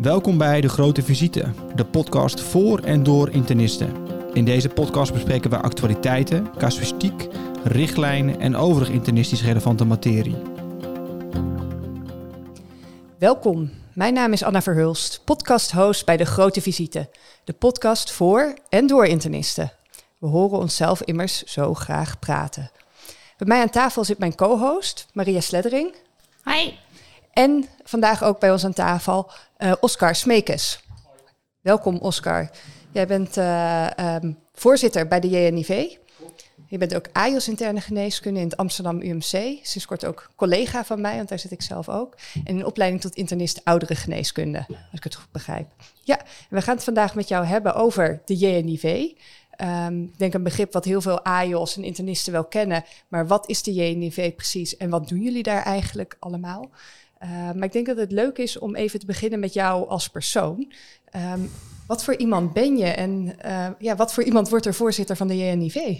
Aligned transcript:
Welkom 0.00 0.38
bij 0.38 0.60
De 0.60 0.68
Grote 0.68 1.02
Visite, 1.02 1.52
de 1.74 1.84
podcast 1.84 2.40
voor 2.40 2.78
en 2.78 3.02
door 3.02 3.30
internisten. 3.30 4.06
In 4.32 4.44
deze 4.44 4.68
podcast 4.68 5.12
bespreken 5.12 5.50
we 5.50 5.56
actualiteiten, 5.56 6.50
casuïstiek, 6.58 7.28
richtlijnen 7.64 8.40
en 8.40 8.56
overig 8.56 8.88
internistisch 8.88 9.42
relevante 9.42 9.84
materie. 9.84 10.36
Welkom, 13.18 13.70
mijn 13.92 14.14
naam 14.14 14.32
is 14.32 14.42
Anna 14.42 14.62
Verhulst, 14.62 15.20
podcast-host 15.24 16.06
bij 16.06 16.16
De 16.16 16.26
Grote 16.26 16.60
Visite, 16.60 17.10
de 17.44 17.52
podcast 17.52 18.12
voor 18.12 18.54
en 18.68 18.86
door 18.86 19.06
internisten. 19.06 19.72
We 20.18 20.26
horen 20.26 20.58
onszelf 20.58 21.02
immers 21.02 21.42
zo 21.42 21.74
graag 21.74 22.18
praten. 22.18 22.70
Bij 23.36 23.46
mij 23.46 23.60
aan 23.60 23.70
tafel 23.70 24.04
zit 24.04 24.18
mijn 24.18 24.34
co-host, 24.34 25.06
Maria 25.12 25.40
Sleddering. 25.40 25.94
Hi. 26.44 26.72
En 27.34 27.64
vandaag 27.84 28.22
ook 28.24 28.40
bij 28.40 28.52
ons 28.52 28.64
aan 28.64 28.72
tafel 28.72 29.30
uh, 29.58 29.72
Oscar 29.80 30.14
Smekes. 30.14 30.80
Welkom 31.60 31.96
Oscar. 31.96 32.50
Jij 32.92 33.06
bent 33.06 33.36
uh, 33.36 33.90
um, 34.22 34.38
voorzitter 34.52 35.08
bij 35.08 35.20
de 35.20 35.28
JNIV. 35.28 35.96
Je 36.66 36.78
bent 36.78 36.94
ook 36.94 37.06
AJOS 37.12 37.48
interne 37.48 37.80
geneeskunde 37.80 38.40
in 38.40 38.46
het 38.46 38.56
Amsterdam 38.56 39.00
UMC. 39.00 39.58
Sinds 39.62 39.86
kort 39.86 40.04
ook 40.04 40.30
collega 40.36 40.84
van 40.84 41.00
mij, 41.00 41.16
want 41.16 41.28
daar 41.28 41.38
zit 41.38 41.50
ik 41.50 41.62
zelf 41.62 41.88
ook. 41.88 42.14
En 42.44 42.56
in 42.56 42.66
opleiding 42.66 43.02
tot 43.02 43.14
internist 43.14 43.60
oudere 43.64 43.94
geneeskunde, 43.94 44.64
als 44.68 44.76
ik 44.92 45.04
het 45.04 45.14
goed 45.14 45.32
begrijp. 45.32 45.68
Ja, 46.02 46.20
we 46.50 46.62
gaan 46.62 46.74
het 46.74 46.84
vandaag 46.84 47.14
met 47.14 47.28
jou 47.28 47.44
hebben 47.44 47.74
over 47.74 48.22
de 48.24 48.36
JNIV. 48.36 49.12
Um, 49.62 50.02
ik 50.02 50.18
denk 50.18 50.34
een 50.34 50.42
begrip 50.42 50.72
wat 50.72 50.84
heel 50.84 51.00
veel 51.00 51.24
AJOS 51.24 51.76
en 51.76 51.84
internisten 51.84 52.32
wel 52.32 52.44
kennen. 52.44 52.84
Maar 53.08 53.26
wat 53.26 53.48
is 53.48 53.62
de 53.62 53.72
JNIV 53.72 54.34
precies 54.34 54.76
en 54.76 54.90
wat 54.90 55.08
doen 55.08 55.20
jullie 55.20 55.42
daar 55.42 55.62
eigenlijk 55.62 56.16
allemaal? 56.18 56.70
Uh, 57.24 57.30
maar 57.30 57.64
ik 57.64 57.72
denk 57.72 57.86
dat 57.86 57.96
het 57.96 58.12
leuk 58.12 58.38
is 58.38 58.58
om 58.58 58.74
even 58.74 59.00
te 59.00 59.06
beginnen 59.06 59.40
met 59.40 59.52
jou 59.52 59.88
als 59.88 60.08
persoon. 60.08 60.72
Um, 61.32 61.50
wat 61.86 62.04
voor 62.04 62.16
iemand 62.16 62.52
ben 62.52 62.76
je 62.76 62.86
en 62.86 63.34
uh, 63.46 63.66
ja, 63.78 63.96
wat 63.96 64.14
voor 64.14 64.22
iemand 64.22 64.48
wordt 64.48 64.66
er 64.66 64.74
voorzitter 64.74 65.16
van 65.16 65.28
de 65.28 65.36
JNIV? 65.36 65.98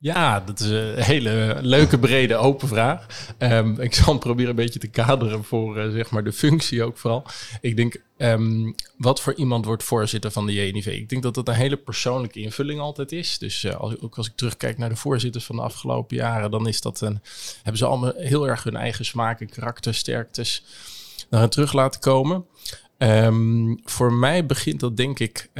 Ja, 0.00 0.40
dat 0.40 0.60
is 0.60 0.66
een 0.66 1.02
hele 1.02 1.58
leuke, 1.60 1.98
brede, 1.98 2.36
open 2.36 2.68
vraag. 2.68 3.06
Um, 3.38 3.80
ik 3.80 3.94
zal 3.94 4.18
proberen 4.18 4.50
een 4.50 4.56
beetje 4.56 4.78
te 4.78 4.88
kaderen 4.88 5.44
voor 5.44 5.78
uh, 5.78 5.92
zeg 5.92 6.10
maar 6.10 6.24
de 6.24 6.32
functie 6.32 6.82
ook 6.82 6.98
vooral. 6.98 7.26
Ik 7.60 7.76
denk, 7.76 8.02
um, 8.16 8.74
wat 8.96 9.20
voor 9.20 9.34
iemand 9.34 9.64
wordt 9.64 9.82
voorzitter 9.82 10.30
van 10.30 10.46
de 10.46 10.52
JNIV? 10.52 10.86
Ik 10.86 11.08
denk 11.08 11.22
dat 11.22 11.34
dat 11.34 11.48
een 11.48 11.54
hele 11.54 11.76
persoonlijke 11.76 12.40
invulling 12.40 12.80
altijd 12.80 13.12
is. 13.12 13.38
Dus 13.38 13.64
uh, 13.64 13.74
als, 13.74 14.00
ook 14.00 14.16
als 14.16 14.26
ik 14.26 14.36
terugkijk 14.36 14.78
naar 14.78 14.88
de 14.88 14.96
voorzitters 14.96 15.44
van 15.44 15.56
de 15.56 15.62
afgelopen 15.62 16.16
jaren, 16.16 16.50
dan 16.50 16.68
is 16.68 16.80
dat 16.80 17.00
een, 17.00 17.20
hebben 17.56 17.78
ze 17.78 17.86
allemaal 17.86 18.12
heel 18.16 18.48
erg 18.48 18.64
hun 18.64 18.76
eigen 18.76 19.04
smaak 19.04 19.40
en 19.40 19.50
karaktersterktes 19.50 20.64
naar 21.30 21.48
terug 21.48 21.72
laten 21.72 22.00
komen. 22.00 22.44
Um, 22.98 23.80
voor 23.84 24.12
mij 24.12 24.46
begint 24.46 24.80
dat 24.80 24.96
denk 24.96 25.18
ik 25.18 25.50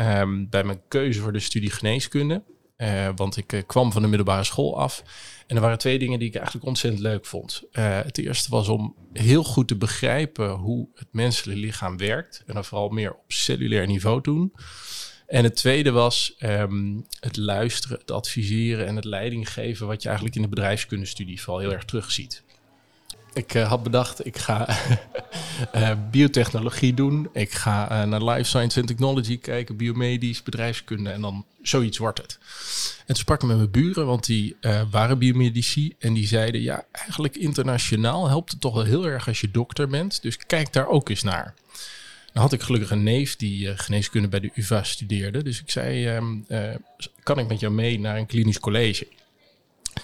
bij 0.50 0.64
mijn 0.64 0.80
keuze 0.89 1.20
voor 1.20 1.33
de 1.33 1.41
studie 1.41 1.70
geneeskunde. 1.70 2.42
Uh, 2.79 3.09
want 3.17 3.37
ik 3.37 3.53
uh, 3.53 3.62
kwam 3.67 3.93
van 3.93 4.03
de 4.03 4.09
middelbare 4.09 4.45
school 4.45 4.79
af. 4.79 5.03
En 5.47 5.57
er 5.57 5.62
waren 5.62 5.79
twee 5.79 5.98
dingen 5.98 6.19
die 6.19 6.29
ik 6.29 6.34
eigenlijk 6.34 6.67
ontzettend 6.67 7.03
leuk 7.03 7.27
vond. 7.27 7.62
Uh, 7.73 8.01
het 8.03 8.19
eerste 8.19 8.51
was 8.51 8.69
om 8.69 8.95
heel 9.12 9.45
goed 9.45 9.69
te 9.69 9.77
begrijpen 9.77 10.51
hoe 10.51 10.89
het 10.95 11.09
menselijke 11.11 11.61
lichaam 11.61 11.97
werkt. 11.97 12.43
En 12.47 12.55
dan 12.55 12.65
vooral 12.65 12.89
meer 12.89 13.12
op 13.12 13.33
cellulair 13.33 13.87
niveau 13.87 14.20
doen. 14.20 14.53
En 15.27 15.45
het 15.45 15.57
tweede 15.57 15.91
was 15.91 16.35
um, 16.39 17.07
het 17.20 17.37
luisteren, 17.37 17.98
het 17.98 18.11
adviseren 18.11 18.87
en 18.87 18.97
het 18.97 19.05
leiding 19.05 19.53
geven. 19.53 19.87
Wat 19.87 20.03
je 20.03 20.09
eigenlijk 20.09 20.37
in 20.37 20.42
de 20.42 20.48
bedrijfskundestudie 20.48 21.42
vooral 21.42 21.63
heel 21.63 21.73
erg 21.73 21.85
terugziet. 21.85 22.45
Ik 23.39 23.55
uh, 23.55 23.69
had 23.69 23.83
bedacht, 23.83 24.27
ik 24.27 24.39
ga 24.39 24.69
uh, 25.75 25.92
biotechnologie 26.11 26.94
doen. 26.94 27.28
Ik 27.33 27.53
ga 27.53 27.91
uh, 27.91 28.08
naar 28.08 28.25
life 28.25 28.48
science 28.48 28.80
en 28.80 28.86
technology 28.86 29.39
kijken, 29.39 29.77
biomedisch, 29.77 30.42
bedrijfskunde 30.42 31.11
en 31.11 31.20
dan 31.20 31.45
zoiets 31.62 31.98
wordt 31.98 32.23
het. 32.23 32.39
En 32.98 33.07
toen 33.07 33.17
sprak 33.17 33.42
ik 33.42 33.48
met 33.48 33.57
mijn 33.57 33.70
buren, 33.70 34.07
want 34.07 34.27
die 34.27 34.57
waren 34.90 35.18
biomedici 35.18 35.95
en 35.98 36.13
die 36.13 36.27
zeiden, 36.27 36.61
ja, 36.61 36.85
eigenlijk 36.92 37.36
internationaal 37.36 38.29
helpt 38.29 38.51
het 38.51 38.61
toch 38.61 38.74
wel 38.74 38.85
heel 38.85 39.07
erg 39.07 39.29
als 39.29 39.40
je 39.40 39.51
dokter 39.51 39.89
bent. 39.89 40.23
Dus 40.23 40.36
kijk 40.36 40.73
daar 40.73 40.89
ook 40.89 41.08
eens 41.08 41.23
naar. 41.23 41.55
Dan 42.33 42.42
had 42.42 42.52
ik 42.52 42.63
gelukkig 42.63 42.90
een 42.90 43.02
neef 43.02 43.36
die 43.36 43.77
geneeskunde 43.77 44.29
bij 44.29 44.40
de 44.40 44.51
UvA 44.55 44.83
studeerde. 44.83 45.42
Dus 45.42 45.61
ik 45.61 45.70
zei, 45.70 46.17
um, 46.17 46.46
kan 47.23 47.39
ik 47.39 47.48
met 47.48 47.61
jou 47.61 47.73
mee 47.73 48.01
naar 48.01 48.17
een 48.17 48.27
klinisch 48.27 48.61
college? 48.61 49.07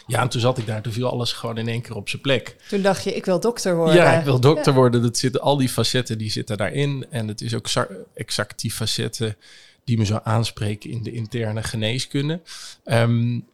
Ja, 0.07 0.21
en 0.21 0.29
toen 0.29 0.41
zat 0.41 0.59
ik 0.59 0.67
daar, 0.67 0.83
toen 0.83 0.93
viel 0.93 1.11
alles 1.11 1.33
gewoon 1.33 1.59
in 1.59 1.69
één 1.69 1.83
keer 1.83 1.97
op 1.97 2.09
zijn 2.09 2.23
plek. 2.23 2.57
Toen 2.69 2.83
dacht 2.83 3.05
je, 3.05 3.15
ik 3.15 3.25
wil 3.25 3.41
dokter 3.41 3.77
worden. 3.77 3.95
Ja, 3.95 4.19
ik 4.19 4.25
wil 4.25 4.41
dokter 4.41 4.73
ja. 4.73 4.79
worden. 4.79 5.03
Dat 5.03 5.19
zitten, 5.19 5.41
al 5.41 5.57
die 5.57 5.69
facetten 5.69 6.19
die 6.19 6.31
zitten 6.31 6.57
daarin. 6.57 7.07
En 7.11 7.29
het 7.29 7.41
is 7.41 7.55
ook 7.55 7.69
exact 8.15 8.61
die 8.61 8.73
facetten 8.73 9.37
die 9.85 9.99
me 9.99 10.05
zo 10.05 10.21
aanspreken 10.23 10.91
in 10.91 11.03
de 11.03 11.13
interne 11.13 11.63
geneeskunde. 11.63 12.41
Um, 12.85 13.47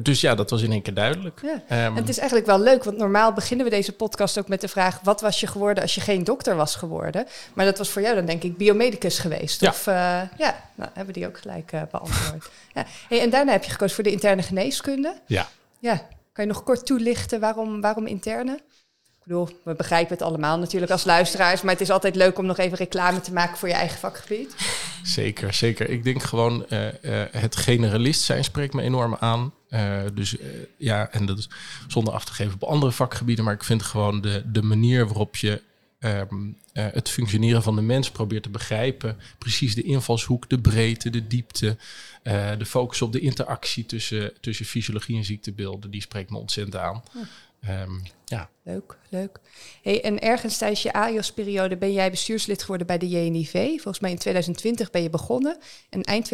dus 0.00 0.20
ja, 0.20 0.34
dat 0.34 0.50
was 0.50 0.62
in 0.62 0.72
één 0.72 0.82
keer 0.82 0.94
duidelijk. 0.94 1.40
Ja. 1.42 1.86
Um, 1.86 1.96
het 1.96 2.08
is 2.08 2.18
eigenlijk 2.18 2.48
wel 2.48 2.60
leuk, 2.60 2.84
want 2.84 2.96
normaal 2.96 3.32
beginnen 3.32 3.64
we 3.64 3.70
deze 3.72 3.92
podcast 3.92 4.38
ook 4.38 4.48
met 4.48 4.60
de 4.60 4.68
vraag: 4.68 5.00
wat 5.02 5.20
was 5.20 5.40
je 5.40 5.46
geworden 5.46 5.82
als 5.82 5.94
je 5.94 6.00
geen 6.00 6.24
dokter 6.24 6.56
was 6.56 6.74
geworden? 6.74 7.26
Maar 7.54 7.64
dat 7.64 7.78
was 7.78 7.88
voor 7.88 8.02
jou 8.02 8.14
dan 8.14 8.26
denk 8.26 8.42
ik 8.42 8.56
biomedicus 8.56 9.18
geweest. 9.18 9.60
Ja. 9.60 9.68
Of 9.68 9.86
uh, 9.86 9.94
ja, 10.38 10.70
nou, 10.74 10.90
hebben 10.94 11.14
die 11.14 11.26
ook 11.26 11.38
gelijk 11.38 11.72
uh, 11.72 11.82
beantwoord. 11.90 12.50
ja. 12.74 12.86
Hey, 13.08 13.20
en 13.20 13.30
daarna 13.30 13.52
heb 13.52 13.64
je 13.64 13.70
gekozen 13.70 13.94
voor 13.94 14.04
de 14.04 14.10
interne 14.10 14.42
geneeskunde. 14.42 15.20
Ja. 15.26 15.48
Ja, 15.82 16.08
kan 16.32 16.44
je 16.44 16.50
nog 16.50 16.62
kort 16.62 16.86
toelichten 16.86 17.40
waarom, 17.40 17.80
waarom 17.80 18.06
interne? 18.06 18.52
Ik 19.02 19.22
bedoel, 19.22 19.48
we 19.64 19.74
begrijpen 19.74 20.12
het 20.12 20.22
allemaal 20.22 20.58
natuurlijk 20.58 20.92
als 20.92 21.04
luisteraars, 21.04 21.62
maar 21.62 21.72
het 21.72 21.80
is 21.80 21.90
altijd 21.90 22.14
leuk 22.14 22.38
om 22.38 22.46
nog 22.46 22.58
even 22.58 22.78
reclame 22.78 23.20
te 23.20 23.32
maken 23.32 23.58
voor 23.58 23.68
je 23.68 23.74
eigen 23.74 23.98
vakgebied. 23.98 24.54
Zeker, 25.02 25.54
zeker. 25.54 25.90
Ik 25.90 26.04
denk 26.04 26.22
gewoon 26.22 26.66
uh, 26.68 26.88
het 27.30 27.56
generalist 27.56 28.22
zijn 28.22 28.44
spreekt 28.44 28.74
me 28.74 28.82
enorm 28.82 29.16
aan. 29.20 29.54
Uh, 29.70 30.00
dus 30.14 30.36
ja, 30.76 31.10
en 31.10 31.26
dat 31.26 31.38
is 31.38 31.48
zonder 31.88 32.14
af 32.14 32.24
te 32.24 32.32
geven 32.32 32.54
op 32.54 32.62
andere 32.62 32.92
vakgebieden, 32.92 33.44
maar 33.44 33.54
ik 33.54 33.64
vind 33.64 33.82
gewoon 33.82 34.20
de, 34.20 34.42
de 34.46 34.62
manier 34.62 35.06
waarop 35.06 35.36
je 35.36 35.62
um, 36.04 36.56
het 36.72 37.08
functioneren 37.08 37.62
van 37.62 37.74
de 37.74 37.82
mens 37.82 38.10
probeert 38.10 38.42
te 38.42 38.50
begrijpen, 38.50 39.16
precies 39.38 39.74
de 39.74 39.82
invalshoek, 39.82 40.48
de 40.48 40.60
breedte, 40.60 41.10
de 41.10 41.26
diepte, 41.26 41.76
de 42.58 42.66
focus 42.66 43.02
op 43.02 43.12
de 43.12 43.20
interactie 43.20 43.86
tussen, 43.86 44.32
tussen 44.40 44.66
fysiologie 44.66 45.16
en 45.16 45.24
ziektebeelden, 45.24 45.90
die 45.90 46.00
spreekt 46.00 46.30
me 46.30 46.38
ontzettend 46.38 46.76
aan. 46.76 47.02
Ja. 47.12 47.82
Um, 47.82 48.02
ja. 48.24 48.50
Leuk, 48.62 48.98
leuk. 49.08 49.40
Hey, 49.82 50.02
en 50.02 50.20
ergens 50.20 50.58
tijdens 50.58 50.82
je 50.82 50.92
AIOS-periode 50.92 51.76
ben 51.76 51.92
jij 51.92 52.10
bestuurslid 52.10 52.60
geworden 52.60 52.86
bij 52.86 52.98
de 52.98 53.08
JNIV. 53.08 53.52
Volgens 53.52 54.00
mij 54.00 54.10
in 54.10 54.18
2020 54.18 54.90
ben 54.90 55.02
je 55.02 55.10
begonnen. 55.10 55.58
En 55.90 56.02
eind 56.02 56.28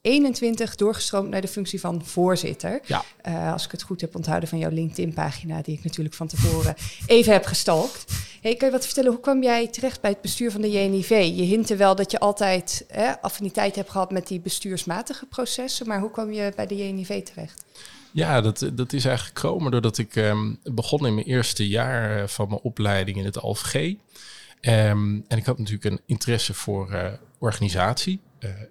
2021 0.00 0.76
doorgestroomd 0.76 1.28
naar 1.28 1.40
de 1.40 1.48
functie 1.48 1.80
van 1.80 2.04
voorzitter. 2.04 2.80
Ja. 2.86 3.04
Uh, 3.28 3.52
als 3.52 3.64
ik 3.64 3.70
het 3.70 3.82
goed 3.82 4.00
heb 4.00 4.16
onthouden 4.16 4.48
van 4.48 4.58
jouw 4.58 4.70
LinkedIn-pagina, 4.70 5.62
die 5.62 5.76
ik 5.78 5.84
natuurlijk 5.84 6.14
van 6.14 6.26
tevoren 6.26 6.74
even 7.06 7.32
heb 7.32 7.44
gestalkt. 7.44 8.04
Hey, 8.40 8.54
kan 8.54 8.68
je 8.68 8.74
wat 8.74 8.84
vertellen, 8.84 9.10
hoe 9.10 9.20
kwam 9.20 9.42
jij 9.42 9.68
terecht 9.68 10.00
bij 10.00 10.10
het 10.10 10.20
bestuur 10.20 10.50
van 10.50 10.60
de 10.60 10.70
JNIV? 10.70 11.08
Je 11.08 11.42
hintte 11.42 11.76
wel 11.76 11.94
dat 11.94 12.10
je 12.10 12.18
altijd 12.18 12.84
eh, 12.88 13.12
affiniteit 13.20 13.76
hebt 13.76 13.90
gehad 13.90 14.10
met 14.10 14.26
die 14.26 14.40
bestuursmatige 14.40 15.26
processen, 15.26 15.86
maar 15.86 16.00
hoe 16.00 16.10
kwam 16.10 16.32
je 16.32 16.52
bij 16.56 16.66
de 16.66 16.76
JNIV 16.76 17.22
terecht? 17.22 17.64
Ja, 18.12 18.40
dat, 18.40 18.70
dat 18.72 18.92
is 18.92 19.04
eigenlijk 19.04 19.38
gekomen 19.38 19.70
doordat 19.70 19.98
ik 19.98 20.16
um, 20.16 20.58
begon 20.62 21.06
in 21.06 21.14
mijn 21.14 21.26
eerste 21.26 21.68
jaar 21.68 22.28
van 22.28 22.48
mijn 22.48 22.60
opleiding 22.60 23.16
in 23.16 23.24
het 23.24 23.40
ALFG. 23.40 23.74
Um, 23.74 25.24
en 25.28 25.38
ik 25.38 25.44
had 25.44 25.58
natuurlijk 25.58 25.84
een 25.84 26.00
interesse 26.06 26.54
voor 26.54 26.92
uh, 26.92 27.06
organisatie 27.38 28.20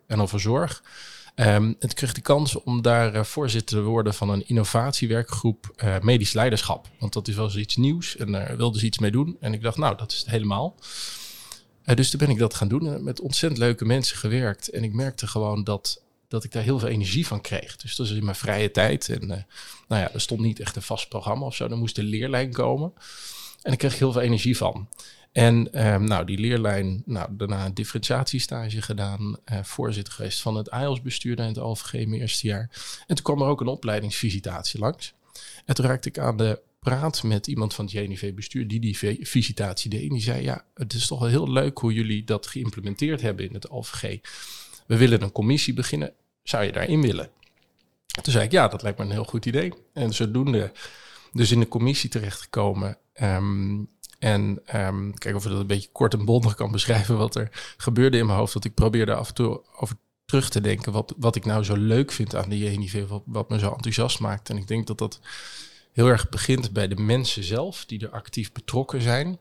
en 0.07 0.21
over 0.21 0.39
zorg. 0.39 0.83
Um, 1.35 1.45
en 1.45 1.75
ik 1.79 1.95
kreeg 1.95 2.13
de 2.13 2.21
kans 2.21 2.55
om 2.55 2.81
daar 2.81 3.15
uh, 3.15 3.23
voorzitter 3.23 3.77
te 3.77 3.83
worden 3.83 4.13
van 4.13 4.29
een 4.29 4.47
innovatiewerkgroep 4.47 5.73
uh, 5.83 5.99
medisch 5.99 6.33
leiderschap. 6.33 6.87
Want 6.99 7.13
dat 7.13 7.27
is 7.27 7.35
wel 7.35 7.45
eens 7.45 7.55
iets 7.55 7.75
nieuws 7.75 8.17
en 8.17 8.31
daar 8.31 8.57
wilden 8.57 8.79
ze 8.79 8.85
iets 8.85 8.99
mee 8.99 9.11
doen. 9.11 9.37
En 9.39 9.53
ik 9.53 9.61
dacht, 9.61 9.77
nou, 9.77 9.97
dat 9.97 10.11
is 10.11 10.17
het 10.17 10.29
helemaal. 10.29 10.75
Dus 11.83 12.09
toen 12.09 12.19
ben 12.19 12.29
ik 12.29 12.37
dat 12.37 12.53
gaan 12.53 12.67
doen 12.67 12.93
en 12.93 13.03
met 13.03 13.19
ontzettend 13.19 13.61
leuke 13.61 13.85
mensen 13.85 14.17
gewerkt. 14.17 14.69
En 14.69 14.83
ik 14.83 14.93
merkte 14.93 15.27
gewoon 15.27 15.63
dat 15.63 16.03
dat 16.27 16.43
ik 16.43 16.51
daar 16.51 16.63
heel 16.63 16.79
veel 16.79 16.87
energie 16.87 17.27
van 17.27 17.41
kreeg. 17.41 17.75
Dus 17.75 17.95
dat 17.95 18.05
is 18.05 18.11
in 18.11 18.23
mijn 18.23 18.35
vrije 18.35 18.71
tijd. 18.71 19.09
En 19.09 19.27
nou 19.87 20.01
ja, 20.01 20.13
er 20.13 20.21
stond 20.21 20.41
niet 20.41 20.59
echt 20.59 20.75
een 20.75 20.81
vast 20.81 21.09
programma 21.09 21.45
of 21.45 21.55
zo. 21.55 21.67
Er 21.67 21.77
moest 21.77 21.97
een 21.97 22.05
leerlijn 22.05 22.51
komen. 22.51 22.93
En 23.61 23.71
ik 23.71 23.77
kreeg 23.77 23.99
heel 23.99 24.11
veel 24.11 24.21
energie 24.21 24.57
van. 24.57 24.87
En 25.35 25.85
um, 25.85 26.03
nou, 26.03 26.25
die 26.25 26.37
leerlijn, 26.37 27.03
nou, 27.05 27.29
daarna 27.31 27.65
een 27.65 27.73
differentiatiestage 27.73 28.81
gedaan. 28.81 29.37
Uh, 29.51 29.63
voorzitter 29.63 30.13
geweest 30.13 30.41
van 30.41 30.55
het 30.55 30.67
IELTS-bestuur 30.67 31.39
in 31.39 31.45
het 31.45 31.57
ALVG 31.57 31.91
mijn 31.91 32.21
eerste 32.21 32.47
jaar. 32.47 32.69
En 33.07 33.15
toen 33.15 33.23
kwam 33.23 33.41
er 33.41 33.47
ook 33.47 33.61
een 33.61 33.67
opleidingsvisitatie 33.67 34.79
langs. 34.79 35.13
En 35.65 35.75
toen 35.75 35.85
raakte 35.85 36.09
ik 36.09 36.17
aan 36.19 36.37
de 36.37 36.59
praat 36.79 37.23
met 37.23 37.47
iemand 37.47 37.73
van 37.73 37.85
het 37.85 37.93
JNIV-bestuur 37.93 38.67
die 38.67 38.79
die 38.79 38.97
visitatie 39.21 39.89
deed. 39.89 40.01
En 40.01 40.09
die 40.09 40.21
zei, 40.21 40.43
ja, 40.43 40.65
het 40.73 40.93
is 40.93 41.07
toch 41.07 41.19
wel 41.19 41.29
heel 41.29 41.51
leuk 41.51 41.77
hoe 41.77 41.93
jullie 41.93 42.23
dat 42.23 42.47
geïmplementeerd 42.47 43.21
hebben 43.21 43.47
in 43.47 43.53
het 43.53 43.69
ALVG. 43.69 44.19
We 44.87 44.97
willen 44.97 45.21
een 45.21 45.31
commissie 45.31 45.73
beginnen 45.73 46.13
zou 46.43 46.63
je 46.63 46.71
daarin 46.71 47.01
willen? 47.01 47.29
Toen 48.21 48.33
zei 48.33 48.45
ik, 48.45 48.51
ja, 48.51 48.67
dat 48.67 48.81
lijkt 48.81 48.97
me 48.97 49.03
een 49.03 49.11
heel 49.11 49.23
goed 49.23 49.45
idee. 49.45 49.73
En 49.93 50.13
zodoende 50.13 50.71
dus 51.31 51.51
in 51.51 51.59
de 51.59 51.67
commissie 51.67 52.09
terechtgekomen. 52.09 52.97
Um, 53.21 53.89
En 54.25 54.61
um, 54.75 55.13
kijk 55.13 55.35
of 55.35 55.43
we 55.43 55.49
dat 55.49 55.59
een 55.59 55.67
beetje 55.67 55.89
kort 55.91 56.13
en 56.13 56.25
bondig 56.25 56.55
kan 56.55 56.71
beschrijven 56.71 57.17
wat 57.17 57.35
er 57.35 57.49
gebeurde 57.77 58.17
in 58.17 58.25
mijn 58.25 58.37
hoofd. 58.37 58.53
Dat 58.53 58.65
ik 58.65 58.73
probeerde 58.73 59.15
af 59.15 59.27
en 59.27 59.33
toe 59.33 59.61
over 59.79 59.95
terug 60.25 60.49
te 60.49 60.61
denken 60.61 60.91
wat, 60.91 61.13
wat 61.17 61.35
ik 61.35 61.45
nou 61.45 61.63
zo 61.63 61.75
leuk 61.75 62.11
vind 62.11 62.35
aan 62.35 62.49
de 62.49 62.57
JNIV, 62.57 63.07
wat, 63.07 63.23
wat 63.25 63.49
me 63.49 63.59
zo 63.59 63.71
enthousiast 63.71 64.19
maakt. 64.19 64.49
En 64.49 64.57
ik 64.57 64.67
denk 64.67 64.87
dat 64.87 64.97
dat 64.97 65.19
heel 65.91 66.07
erg 66.07 66.29
begint 66.29 66.71
bij 66.71 66.87
de 66.87 66.95
mensen 66.95 67.43
zelf, 67.43 67.85
die 67.85 67.99
er 67.99 68.09
actief 68.09 68.51
betrokken 68.51 69.01
zijn. 69.01 69.39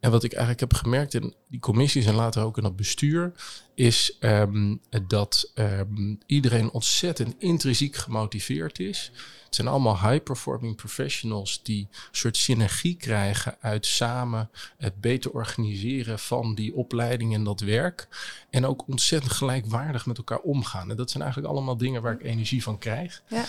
En 0.00 0.10
wat 0.10 0.24
ik 0.24 0.32
eigenlijk 0.32 0.60
heb 0.60 0.74
gemerkt 0.74 1.14
in 1.14 1.34
die 1.48 1.60
commissies 1.60 2.06
en 2.06 2.14
later 2.14 2.42
ook 2.42 2.58
in 2.58 2.64
het 2.64 2.76
bestuur, 2.76 3.32
is 3.74 4.16
um, 4.20 4.80
dat 5.06 5.52
um, 5.54 6.18
iedereen 6.26 6.70
ontzettend 6.70 7.34
intrinsiek 7.38 7.96
gemotiveerd 7.96 8.78
is. 8.78 9.12
Het 9.54 9.62
zijn 9.62 9.74
allemaal 9.74 10.10
high-performing 10.10 10.76
professionals 10.76 11.62
die 11.62 11.88
een 11.90 12.08
soort 12.10 12.36
synergie 12.36 12.94
krijgen 12.96 13.56
uit 13.60 13.86
samen 13.86 14.50
het 14.76 15.00
beter 15.00 15.30
organiseren 15.30 16.18
van 16.18 16.54
die 16.54 16.74
opleiding 16.74 17.34
en 17.34 17.44
dat 17.44 17.60
werk. 17.60 18.08
En 18.50 18.66
ook 18.66 18.88
ontzettend 18.88 19.32
gelijkwaardig 19.32 20.06
met 20.06 20.18
elkaar 20.18 20.38
omgaan. 20.38 20.90
En 20.90 20.96
dat 20.96 21.10
zijn 21.10 21.22
eigenlijk 21.22 21.52
allemaal 21.52 21.76
dingen 21.76 22.02
waar 22.02 22.12
ik 22.12 22.22
energie 22.22 22.62
van 22.62 22.78
krijg. 22.78 23.22
Ja. 23.28 23.44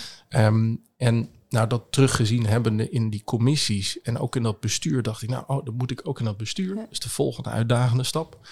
Um, 0.47 0.81
en 0.97 1.29
nou, 1.49 1.67
dat 1.67 1.83
teruggezien 1.89 2.45
hebbende 2.45 2.89
in 2.89 3.09
die 3.09 3.23
commissies 3.23 4.01
en 4.01 4.17
ook 4.17 4.35
in 4.35 4.43
dat 4.43 4.59
bestuur, 4.59 5.01
dacht 5.01 5.21
ik, 5.21 5.29
nou, 5.29 5.43
oh, 5.47 5.65
dat 5.65 5.73
moet 5.73 5.91
ik 5.91 6.01
ook 6.03 6.19
in 6.19 6.25
dat 6.25 6.37
bestuur. 6.37 6.75
Dat 6.75 6.87
is 6.89 6.99
de 6.99 7.09
volgende 7.09 7.49
uitdagende 7.49 8.03
stap. 8.03 8.47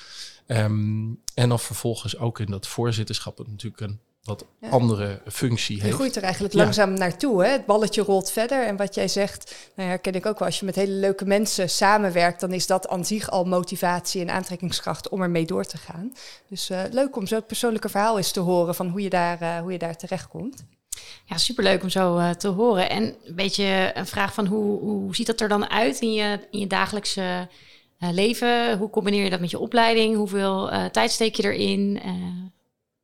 Um, 0.48 1.20
en 1.34 1.50
dan 1.50 1.60
vervolgens 1.60 2.18
ook 2.18 2.40
in 2.40 2.52
dat 2.52 2.68
voorzitterschap, 2.68 3.38
het 3.38 3.48
natuurlijk 3.48 3.82
een 3.82 4.00
wat 4.24 4.46
andere 4.70 5.22
functie 5.26 5.76
heeft. 5.76 5.88
Je 5.88 5.94
groeit 5.94 6.16
er 6.16 6.24
eigenlijk 6.24 6.54
langzaam 6.54 6.94
naartoe. 6.94 7.44
Hè? 7.44 7.50
Het 7.50 7.66
balletje 7.66 8.02
rolt 8.02 8.32
verder. 8.32 8.66
En 8.66 8.78
wat 8.78 8.96
jij 8.96 9.08
zegt, 9.08 9.56
nou 9.76 9.90
herken 9.90 10.14
ik 10.14 10.26
ook 10.26 10.40
wel. 10.40 10.48
Als 10.48 10.60
je 10.60 10.66
met 10.66 10.76
hele 10.76 10.92
leuke 10.92 11.26
mensen 11.26 11.70
samenwerkt, 11.70 12.40
dan 12.40 12.52
is 12.52 12.68
dat 12.68 12.88
aan 12.88 13.06
zich 13.06 13.30
al 13.30 13.46
motivatie 13.46 14.22
en 14.22 14.30
aantrekkingskracht 14.30 15.10
om 15.10 15.22
ermee 15.22 15.46
door 15.46 15.66
te 15.66 15.78
gaan. 15.78 16.14
Dus 16.50 16.70
uh, 16.70 16.80
leuk 16.92 17.16
om 17.16 17.28
zo 17.28 17.36
het 17.36 17.48
persoonlijke 17.48 17.90
verhaal 17.90 18.18
eens 18.18 18.32
te 18.32 18.40
horen 18.40 18.76
van 18.76 18.88
hoe 18.88 19.02
je 19.02 19.10
daar, 19.10 19.42
uh, 19.42 19.60
hoe 19.60 19.72
je 19.72 19.78
daar 19.78 19.98
terecht 19.98 20.28
komt. 20.28 20.66
Ja, 21.26 21.38
superleuk 21.38 21.84
om 21.84 21.90
zo 21.90 22.18
uh, 22.18 22.30
te 22.30 22.48
horen. 22.48 22.90
En 22.90 23.04
een 23.04 23.36
beetje 23.36 23.92
een 23.94 24.08
vraag 24.08 24.34
van 24.34 24.46
hoe, 24.46 24.80
hoe 24.80 25.16
ziet 25.16 25.28
dat 25.28 25.42
er 25.42 25.50
dan 25.50 25.70
uit 25.70 26.00
in 26.00 26.14
je, 26.14 26.48
in 26.52 26.60
je 26.60 26.68
dagelijkse 26.68 27.48
leven? 27.98 28.78
Hoe 28.78 28.90
combineer 28.90 29.24
je 29.24 29.30
dat 29.30 29.40
met 29.40 29.52
je 29.52 29.60
opleiding? 29.60 30.16
Hoeveel 30.16 30.70
tijd 30.92 31.12
steek 31.12 31.36
je 31.36 31.44
erin? 31.44 32.02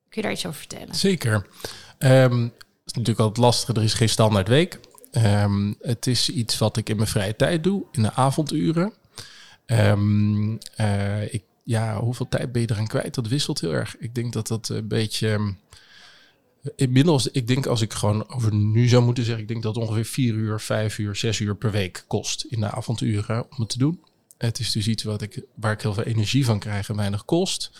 Kun 0.10 0.22
je 0.22 0.22
daar 0.22 0.32
iets 0.32 0.46
over 0.46 0.60
vertellen? 0.60 0.96
Zeker. 0.96 1.48
Het 1.98 2.32
is 2.86 2.94
natuurlijk 2.94 3.20
altijd 3.20 3.38
lastig, 3.38 3.76
er 3.76 3.84
is 3.84 3.94
geen 3.94 4.10
standaard 4.10 4.48
week. 4.48 4.80
Um, 5.12 5.76
het 5.82 6.08
is 6.08 6.30
iets 6.30 6.58
wat 6.58 6.78
ik 6.78 6.90
in 6.90 6.96
mijn 6.96 7.08
vrije 7.08 7.36
tijd 7.36 7.64
doe, 7.64 7.86
in 7.92 8.02
de 8.02 8.14
avonduren. 8.14 8.94
Um, 9.66 10.58
uh, 10.78 11.34
ik, 11.34 11.44
ja, 11.64 12.00
hoeveel 12.00 12.28
tijd 12.30 12.52
ben 12.52 12.62
je 12.62 12.72
eraan 12.72 12.88
kwijt? 12.88 13.16
Dat 13.16 13.28
wisselt 13.28 13.60
heel 13.62 13.74
erg. 13.74 13.98
Ik 13.98 14.16
denk 14.16 14.34
dat 14.34 14.48
dat 14.48 14.70
een 14.70 14.88
beetje... 14.88 15.56
Inmiddels, 16.76 17.28
ik 17.28 17.48
denk 17.48 17.66
als 17.66 17.82
ik 17.82 17.94
gewoon 17.94 18.30
over 18.30 18.54
nu 18.54 18.88
zou 18.88 19.04
moeten 19.04 19.24
zeggen, 19.24 19.42
ik 19.42 19.50
denk 19.50 19.64
dat 19.64 19.78
ongeveer 19.78 20.06
vier 20.06 20.34
uur, 20.34 20.60
vijf 20.60 20.98
uur, 20.98 21.16
zes 21.16 21.40
uur 21.40 21.56
per 21.56 21.72
week 21.72 22.04
kost 22.08 22.46
in 22.50 22.60
de 22.60 22.72
avonduren 22.72 23.46
om 23.52 23.58
het 23.58 23.70
te 23.70 23.78
doen. 23.78 24.04
Het 24.38 24.60
is 24.60 24.72
dus 24.72 24.88
iets 24.88 25.04
wat 25.04 25.22
ik, 25.22 25.44
waar 25.56 25.72
ik 25.72 25.82
heel 25.82 25.94
veel 25.94 26.04
energie 26.04 26.46
van 26.46 26.60
krijg 26.60 26.90
en 26.90 26.96
weinig 26.96 27.26
kost. 27.26 27.72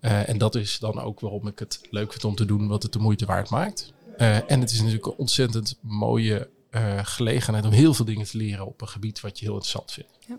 Uh, 0.00 0.28
en 0.28 0.38
dat 0.38 0.54
is 0.54 0.78
dan 0.78 1.00
ook 1.00 1.20
waarom 1.20 1.46
ik 1.46 1.58
het 1.58 1.80
leuk 1.90 2.10
vind 2.10 2.24
om 2.24 2.34
te 2.34 2.44
doen, 2.44 2.68
wat 2.68 2.82
het 2.82 2.92
de 2.92 2.98
moeite 2.98 3.26
waard 3.26 3.50
maakt. 3.50 3.92
Uh, 4.18 4.50
en 4.50 4.60
het 4.60 4.70
is 4.70 4.78
natuurlijk 4.78 5.06
een 5.06 5.16
ontzettend 5.16 5.78
mooie 5.80 6.48
uh, 6.70 6.98
gelegenheid 7.02 7.64
om 7.64 7.72
heel 7.72 7.94
veel 7.94 8.04
dingen 8.04 8.26
te 8.26 8.36
leren 8.36 8.66
op 8.66 8.80
een 8.80 8.88
gebied 8.88 9.20
wat 9.20 9.38
je 9.38 9.44
heel 9.44 9.54
interessant 9.54 9.92
vindt. 9.92 10.10
Ja. 10.26 10.38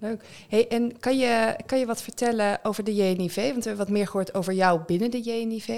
Leuk. 0.00 0.22
Hey, 0.48 0.68
en 0.68 0.98
kan 0.98 1.18
je, 1.18 1.56
kan 1.66 1.78
je 1.78 1.86
wat 1.86 2.02
vertellen 2.02 2.58
over 2.62 2.84
de 2.84 2.94
JNIV? 2.94 3.36
Want 3.36 3.62
we 3.62 3.68
hebben 3.68 3.76
wat 3.76 3.88
meer 3.88 4.06
gehoord 4.06 4.34
over 4.34 4.52
jou 4.52 4.80
binnen 4.86 5.10
de 5.10 5.20
JNIV. 5.20 5.68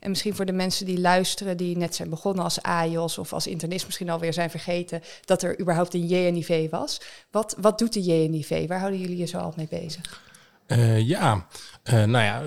En 0.00 0.10
misschien 0.10 0.34
voor 0.34 0.44
de 0.44 0.52
mensen 0.52 0.86
die 0.86 1.00
luisteren, 1.00 1.56
die 1.56 1.76
net 1.76 1.94
zijn 1.94 2.10
begonnen 2.10 2.44
als 2.44 2.62
AIOS 2.62 3.18
of 3.18 3.32
als 3.32 3.46
internist, 3.46 3.86
misschien 3.86 4.10
alweer 4.10 4.32
zijn 4.32 4.50
vergeten 4.50 5.02
dat 5.24 5.42
er 5.42 5.60
überhaupt 5.60 5.94
een 5.94 6.06
JNIV 6.06 6.70
was. 6.70 7.00
Wat, 7.30 7.56
wat 7.60 7.78
doet 7.78 7.92
de 7.92 8.02
JNIV? 8.02 8.68
Waar 8.68 8.78
houden 8.78 9.00
jullie 9.00 9.16
je 9.16 9.26
zo 9.26 9.38
al 9.38 9.52
mee 9.56 9.68
bezig? 9.70 10.29
Uh, 10.72 11.00
ja, 11.00 11.46
uh, 11.84 12.04
nou 12.04 12.24
ja, 12.24 12.44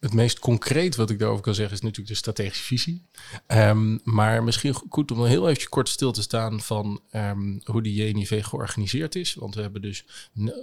het 0.00 0.12
meest 0.12 0.38
concreet 0.38 0.96
wat 0.96 1.10
ik 1.10 1.18
daarover 1.18 1.42
kan 1.42 1.54
zeggen 1.54 1.74
is 1.74 1.80
natuurlijk 1.80 2.08
de 2.08 2.14
strategische 2.14 2.64
visie. 2.64 3.02
Um, 3.46 4.00
maar 4.04 4.44
misschien 4.44 4.74
goed 4.88 5.10
om 5.10 5.24
heel 5.24 5.48
even 5.48 5.68
kort 5.68 5.88
stil 5.88 6.12
te 6.12 6.22
staan 6.22 6.60
van 6.60 7.00
um, 7.12 7.60
hoe 7.64 7.82
de 7.82 7.94
JNIV 7.94 8.44
georganiseerd 8.44 9.14
is. 9.14 9.34
Want 9.34 9.54
we 9.54 9.60
hebben 9.60 9.82
dus 9.82 10.04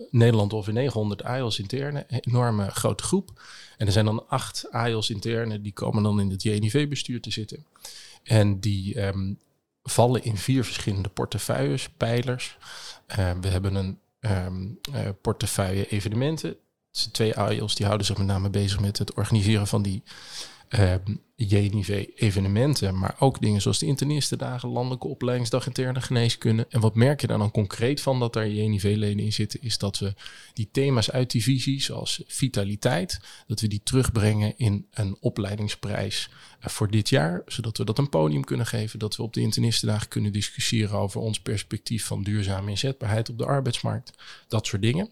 Nederland 0.10 0.54
ongeveer 0.54 0.74
900 0.74 1.24
AIOS 1.24 1.60
interne, 1.60 2.06
een 2.08 2.20
enorme 2.20 2.70
grote 2.70 3.04
groep. 3.04 3.42
En 3.78 3.86
er 3.86 3.92
zijn 3.92 4.06
dan 4.06 4.28
acht 4.28 4.72
AIOS 4.72 5.10
interne, 5.10 5.62
die 5.62 5.74
komen 5.74 6.04
dan 6.04 6.20
in 6.20 6.30
het 6.30 6.44
JNIV-bestuur 6.44 7.22
te 7.22 7.32
zitten. 7.32 7.66
En 8.24 8.60
die 8.60 9.06
um, 9.06 9.40
vallen 9.84 10.24
in 10.24 10.38
vier 10.38 10.64
verschillende 10.64 11.10
portefeuilles, 11.10 11.90
pijlers. 11.98 12.58
Uh, 13.20 13.32
we 13.42 13.48
hebben 13.48 13.76
een 13.76 14.00
portefeuille 15.22 15.88
evenementen 15.88 16.58
twee 17.12 17.36
AIOS 17.36 17.76
die 17.76 17.86
houden 17.86 18.08
zich 18.08 18.18
met 18.18 18.28
name 18.28 18.50
bezig 18.50 18.80
met 18.80 18.98
het 18.98 19.14
organiseren 19.14 19.68
van 19.68 19.82
die 19.82 20.04
uh, 20.70 20.94
JNIV-evenementen, 21.36 22.98
maar 22.98 23.16
ook 23.20 23.42
dingen 23.42 23.62
zoals 23.62 23.80
de 23.80 23.86
internistendagen, 23.86 24.70
landelijke 24.70 25.08
opleidingsdag 25.08 25.66
interne 25.66 26.02
geneeskunde. 26.02 26.66
En 26.70 26.80
wat 26.80 26.96
merk 26.96 27.22
je 27.22 27.28
daar 27.28 27.38
dan 27.38 27.52
concreet 27.52 28.02
van 28.02 28.20
dat 28.20 28.34
daar 28.34 28.50
JNIV-leden 28.50 29.24
in 29.24 29.34
zitten, 29.34 29.62
is 29.62 29.78
dat 29.78 30.00
we 30.00 30.14
die 30.54 30.70
thema's 30.72 31.12
uit 31.12 31.32
die 31.32 31.44
visie, 31.44 31.82
zoals 31.82 32.24
vitaliteit, 32.28 33.20
dat 33.48 33.60
we 33.60 33.68
die 33.68 33.82
terugbrengen 33.84 34.54
in 34.58 34.88
een 34.92 35.18
opleidingsprijs 35.20 36.30
uh, 36.30 36.68
voor 36.68 36.92
dit 36.92 37.10
jaar, 37.10 37.42
zodat 37.46 37.78
we 37.78 37.84
dat 37.84 37.98
een 37.98 38.10
podium 38.10 38.44
kunnen 38.44 38.66
geven, 38.66 39.00
dat 39.00 39.16
we 39.16 39.24
op 39.24 39.34
de 39.34 39.42
internistendagen 39.42 40.08
kunnen 40.08 40.34
discussiëren 40.34 40.98
over 40.98 41.22
ons 41.22 41.40
perspectief 41.40 42.06
van 42.06 42.24
duurzame 42.24 42.70
inzetbaarheid 42.70 43.30
op 43.30 43.38
de 43.38 43.46
arbeidsmarkt, 43.46 44.12
dat 44.48 44.68
soort 44.68 44.82
dingen. 44.82 45.10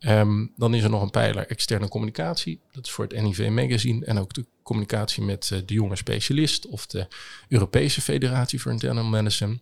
Um, 0.00 0.52
dan 0.56 0.74
is 0.74 0.82
er 0.82 0.90
nog 0.90 1.02
een 1.02 1.10
pijler 1.10 1.46
externe 1.46 1.88
communicatie. 1.88 2.60
Dat 2.72 2.86
is 2.86 2.90
voor 2.90 3.04
het 3.04 3.22
NIV 3.22 3.48
Magazine 3.48 4.04
en 4.04 4.18
ook 4.18 4.34
de 4.34 4.44
communicatie 4.62 5.22
met 5.22 5.50
uh, 5.52 5.58
de 5.66 5.74
jonge 5.74 5.96
specialist 5.96 6.66
of 6.66 6.86
de 6.86 7.06
Europese 7.48 8.00
Federatie 8.00 8.60
voor 8.60 8.72
Internal 8.72 9.04
Medicine. 9.04 9.58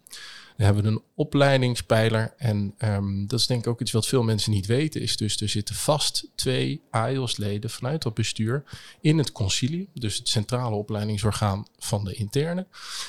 Dan 0.56 0.66
hebben 0.66 0.84
we 0.84 0.88
een 0.88 1.02
opleidingspijler 1.14 2.34
en 2.36 2.74
um, 2.84 3.26
dat 3.26 3.40
is 3.40 3.46
denk 3.46 3.60
ik 3.60 3.66
ook 3.66 3.80
iets 3.80 3.92
wat 3.92 4.06
veel 4.06 4.22
mensen 4.22 4.52
niet 4.52 4.66
weten. 4.66 5.00
Is 5.00 5.16
dus 5.16 5.40
er 5.40 5.48
zitten 5.48 5.74
vast 5.74 6.28
twee 6.34 6.82
AIOS-leden 6.90 7.70
vanuit 7.70 8.02
dat 8.02 8.14
bestuur 8.14 8.64
in 9.00 9.18
het 9.18 9.32
concilium, 9.32 9.88
dus 9.94 10.16
het 10.16 10.28
centrale 10.28 10.76
opleidingsorgaan 10.76 11.66
van 11.78 12.04
de 12.04 12.14
interne. 12.14 12.66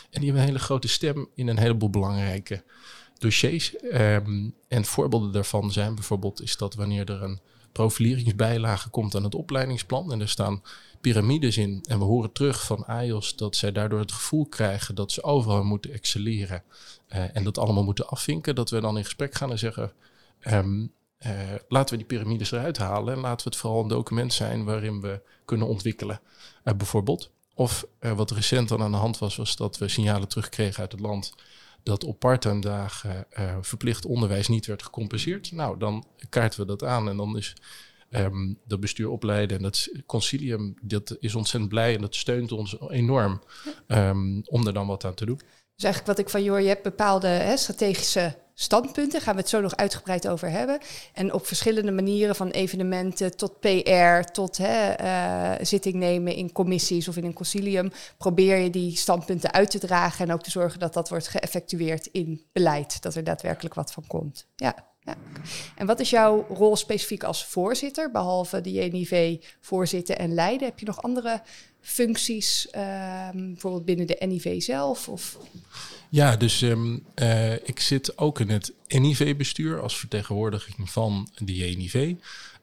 En 0.10 0.22
die 0.22 0.24
hebben 0.24 0.42
een 0.42 0.48
hele 0.48 0.60
grote 0.60 0.88
stem 0.88 1.30
in 1.36 1.48
een 1.48 1.60
heleboel 1.60 1.90
belangrijke 1.90 2.64
dossiers. 3.22 3.76
Um, 3.94 4.54
en 4.68 4.86
voorbeelden 4.86 5.32
daarvan 5.32 5.72
zijn 5.72 5.96
bijvoorbeeld 5.96 6.42
is 6.42 6.58
dat 6.58 6.76
wanneer 6.76 7.10
er 7.10 7.24
een 7.24 7.40
profileringsbijlage 7.72 8.90
komt 8.90 9.16
aan 9.16 9.24
het 9.24 9.36
opleidingsplan 9.36 10.12
en 10.12 10.22
er 10.22 10.30
staan 10.30 10.62
piramides 11.02 11.58
in 11.58 11.84
en 11.88 12.00
we 12.00 12.04
horen 12.04 12.32
terug 12.32 12.66
van 12.66 12.86
AIOS 12.86 13.36
dat 13.36 13.56
zij 13.56 13.72
daardoor 13.72 14.00
het 14.00 14.12
gevoel 14.12 14.46
krijgen 14.46 14.96
dat 14.96 15.12
ze 15.12 15.24
overal 15.24 15.64
moeten 15.64 15.92
excelleren 15.92 16.64
uh, 17.10 17.36
en 17.36 17.44
dat 17.44 17.58
allemaal 17.58 17.84
moeten 17.84 18.08
afvinken, 18.08 18.56
dat 18.56 18.70
we 18.70 18.82
dan 18.82 18.98
in 18.98 19.04
gesprek 19.04 19.36
gaan 19.36 19.52
en 19.52 19.60
zeggen 19.60 19.92
um, 20.52 20.94
uh, 21.26 21.32
laten 21.68 21.98
we 21.98 21.98
die 21.98 22.18
piramides 22.18 22.52
eruit 22.52 22.78
halen 22.78 23.14
en 23.14 23.20
laten 23.20 23.44
we 23.44 23.50
het 23.50 23.60
vooral 23.60 23.82
een 23.82 23.88
document 23.88 24.34
zijn 24.34 24.64
waarin 24.64 25.02
we 25.02 25.22
kunnen 25.46 25.68
ontwikkelen, 25.68 26.20
uh, 26.64 26.74
bijvoorbeeld. 26.74 27.32
Of 27.54 27.86
wat 28.00 28.32
recent 28.32 28.70
dan 28.70 28.82
aan 28.82 28.92
de 28.92 28.98
hand 28.98 29.18
was, 29.18 29.36
was 29.36 29.56
dat 29.56 29.78
we 29.78 29.88
signalen 29.88 30.28
terugkregen 30.28 30.82
uit 30.82 30.92
het 30.92 31.02
land 31.02 31.34
dat 31.88 32.04
op 32.04 32.20
parttime 32.20 32.62
dagen 32.62 33.28
uh, 33.40 33.58
verplicht 33.62 34.06
onderwijs 34.06 34.48
niet 34.48 34.66
werd 34.66 34.84
gecompenseerd. 34.84 35.52
Nou, 35.52 35.78
dan 35.78 36.06
kaarten 36.30 36.60
we 36.60 36.66
dat 36.66 36.84
aan 36.84 37.10
en 37.10 37.18
dan 37.18 37.38
is 37.38 37.56
um, 38.10 38.60
dat 38.66 38.80
bestuur 38.80 39.10
opleiden 39.10 39.58
en 39.58 39.64
dat 39.64 39.90
concilium, 40.06 40.74
dat 40.82 41.18
is 41.20 41.36
ontzettend 41.36 41.72
blij 41.72 41.96
en 41.96 42.02
dat 42.02 42.16
steunt 42.16 42.52
ons 42.52 42.78
enorm 42.90 43.42
um, 43.88 44.42
om 44.46 44.68
er 44.68 44.74
dan 44.74 44.88
wat 44.88 45.06
aan 45.06 45.14
te 45.14 45.26
doen. 45.26 45.38
Dus 45.76 45.84
eigenlijk 45.84 46.18
wat 46.18 46.26
ik 46.26 46.32
van 46.32 46.48
hoor, 46.48 46.62
je 46.62 46.68
hebt 46.68 46.84
bepaalde 46.84 47.28
hè, 47.28 47.58
strategische 47.58 48.36
standpunten. 48.60 49.22
Gaan 49.22 49.36
we 49.36 49.42
het 49.42 49.50
zo 49.50 49.62
nog 49.62 49.76
uitgebreid 49.76 50.28
over 50.28 50.50
hebben. 50.50 50.80
En 51.14 51.34
op 51.34 51.48
verschillende 51.48 51.92
manieren, 51.92 52.36
van 52.36 52.50
evenementen 52.50 53.38
tot 53.38 53.60
PR, 53.60 54.32
tot 54.32 54.58
hè, 54.58 55.02
uh, 55.02 55.66
zitting 55.66 55.96
nemen 55.96 56.36
in 56.36 56.52
commissies 56.52 57.08
of 57.08 57.18
in 57.18 57.26
een 57.26 57.34
concilium, 57.34 57.92
probeer 58.18 58.58
je 58.58 58.70
die 58.70 58.96
standpunten 58.96 59.52
uit 59.54 59.70
te 59.70 59.80
dragen 59.80 60.28
en 60.28 60.34
ook 60.34 60.44
te 60.44 60.52
zorgen 60.52 60.80
dat 60.80 60.94
dat 60.94 61.10
wordt 61.10 61.28
geëffectueerd 61.28 62.10
in 62.12 62.46
beleid, 62.52 63.02
dat 63.02 63.16
er 63.16 63.24
daadwerkelijk 63.24 63.76
wat 63.76 63.92
van 63.92 64.08
komt. 64.08 64.48
Ja. 64.56 64.76
En 65.76 65.86
wat 65.86 66.00
is 66.00 66.10
jouw 66.10 66.46
rol 66.50 66.76
specifiek 66.76 67.24
als 67.24 67.46
voorzitter, 67.46 68.12
behalve 68.12 68.62
de 68.62 68.72
JNIV 68.72 69.44
voorzitten 69.62 70.18
en 70.18 70.34
leiden? 70.34 70.68
Heb 70.68 70.80
je 70.80 70.86
nog 70.86 71.02
andere 71.02 71.42
functies, 71.82 72.70
ehm, 72.70 73.52
bijvoorbeeld 73.52 73.86
binnen 73.86 74.08
de 74.08 74.18
NIV 74.28 74.62
zelf? 74.62 75.10
Of? 75.10 75.38
Ja, 76.10 76.36
dus 76.36 76.62
um, 76.62 77.04
uh, 77.16 77.54
ik 77.54 77.80
zit 77.80 78.18
ook 78.18 78.40
in 78.40 78.50
het 78.50 78.74
NIV-bestuur 78.88 79.82
als 79.82 79.98
vertegenwoordiging 79.98 80.90
van 80.90 81.30
de 81.38 81.56
JNIV. 81.56 82.14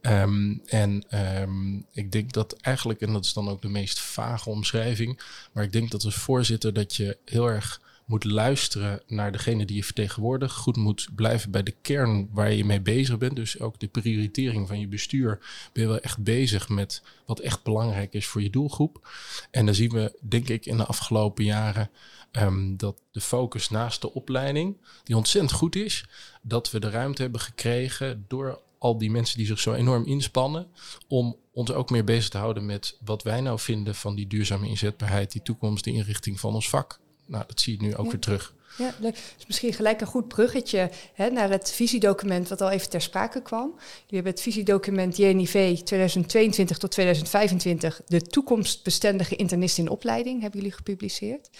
Um, 0.03 0.63
en 0.67 1.05
um, 1.43 1.87
ik 1.93 2.13
denk 2.13 2.33
dat 2.33 2.53
eigenlijk, 2.61 3.01
en 3.01 3.13
dat 3.13 3.25
is 3.25 3.33
dan 3.33 3.49
ook 3.49 3.63
de 3.63 3.69
meest 3.69 4.01
vage 4.01 4.51
omschrijving, 4.51 5.21
maar 5.53 5.65
ik 5.65 5.73
denk 5.73 5.91
dat 5.91 6.05
als 6.05 6.15
voorzitter 6.15 6.73
dat 6.73 6.97
je 6.97 7.17
heel 7.25 7.47
erg 7.47 7.81
moet 8.05 8.25
luisteren 8.25 9.03
naar 9.07 9.33
degene 9.33 9.65
die 9.65 9.77
je 9.77 9.85
vertegenwoordigt. 9.85 10.55
Goed 10.55 10.77
moet 10.77 11.09
blijven 11.15 11.51
bij 11.51 11.63
de 11.63 11.75
kern 11.83 12.29
waar 12.33 12.53
je 12.53 12.65
mee 12.65 12.81
bezig 12.81 13.19
bent. 13.19 13.37
Dus 13.37 13.61
ook 13.61 13.81
de 13.81 13.87
prioritering 13.87 14.69
van 14.69 14.81
je 14.81 14.89
bestuur. 14.89 15.39
Ben 15.73 15.83
je 15.83 15.89
wel 15.89 16.01
echt 16.01 16.19
bezig 16.19 16.69
met 16.69 17.03
wat 17.27 17.41
echt 17.41 17.63
belangrijk 17.63 18.13
is 18.13 18.27
voor 18.27 18.43
je 18.43 18.51
doelgroep. 18.51 19.09
En 19.51 19.67
dan 19.67 19.75
zien 19.75 19.91
we, 19.91 20.19
denk 20.21 20.49
ik, 20.49 20.67
in 20.67 20.77
de 20.77 20.85
afgelopen 20.85 21.45
jaren 21.45 21.91
um, 22.33 22.77
dat 22.77 22.97
de 23.11 23.21
focus 23.21 23.71
naast 23.71 24.01
de 24.01 24.13
opleiding, 24.13 24.77
die 25.05 25.17
ontzettend 25.17 25.53
goed 25.53 25.77
is, 25.77 26.05
dat 26.43 26.71
we 26.71 26.81
de 26.81 26.91
ruimte 26.91 27.23
hebben 27.23 27.41
gekregen 27.41 28.25
door 28.29 28.61
al 28.79 28.99
die 28.99 29.11
mensen 29.11 29.39
die 29.39 29.47
zich 29.47 29.61
zo 29.61 29.73
enorm 29.73 30.07
inspannen, 30.07 30.67
om 31.09 31.37
ons 31.53 31.73
ook 31.73 31.91
meer 31.91 32.05
bezig 32.05 32.29
te 32.29 32.39
houden 32.39 32.67
met 32.67 32.99
wat 33.05 33.23
wij 33.23 33.41
nou 33.41 33.59
vinden 33.59 33.95
van 33.95 34.15
die 34.15 34.27
duurzame 34.27 34.69
inzetbaarheid, 34.69 35.33
die 35.33 35.43
toekomst, 35.43 35.85
de 35.85 35.93
inrichting 35.93 36.41
van 36.41 36.55
ons 36.55 36.69
vak. 36.69 37.01
Nou, 37.27 37.45
dat 37.47 37.61
zie 37.61 37.77
je 37.77 37.83
nu 37.83 37.97
ook 37.97 38.11
weer 38.11 38.21
terug. 38.21 38.55
Ja, 38.77 38.95
leuk. 39.01 39.15
Dus 39.37 39.47
misschien 39.47 39.73
gelijk 39.73 40.01
een 40.01 40.07
goed 40.07 40.29
bruggetje 40.29 40.91
hè, 41.15 41.31
naar 41.31 41.51
het 41.51 41.71
visiedocument 41.71 42.49
wat 42.49 42.61
al 42.61 42.71
even 42.71 42.91
ter 42.91 43.01
sprake 43.01 43.43
kwam. 43.43 43.75
Jullie 43.77 44.05
hebben 44.09 44.33
het 44.33 44.41
visiedocument 44.41 45.17
JNIV 45.17 45.79
2022 45.79 46.79
tot 46.79 46.91
2025, 46.91 48.03
de 48.07 48.23
toekomstbestendige 48.23 49.37
internist 49.37 49.79
in 49.79 49.89
opleiding, 49.89 50.41
hebben 50.41 50.61
jullie 50.61 50.77
gepubliceerd. 50.77 51.51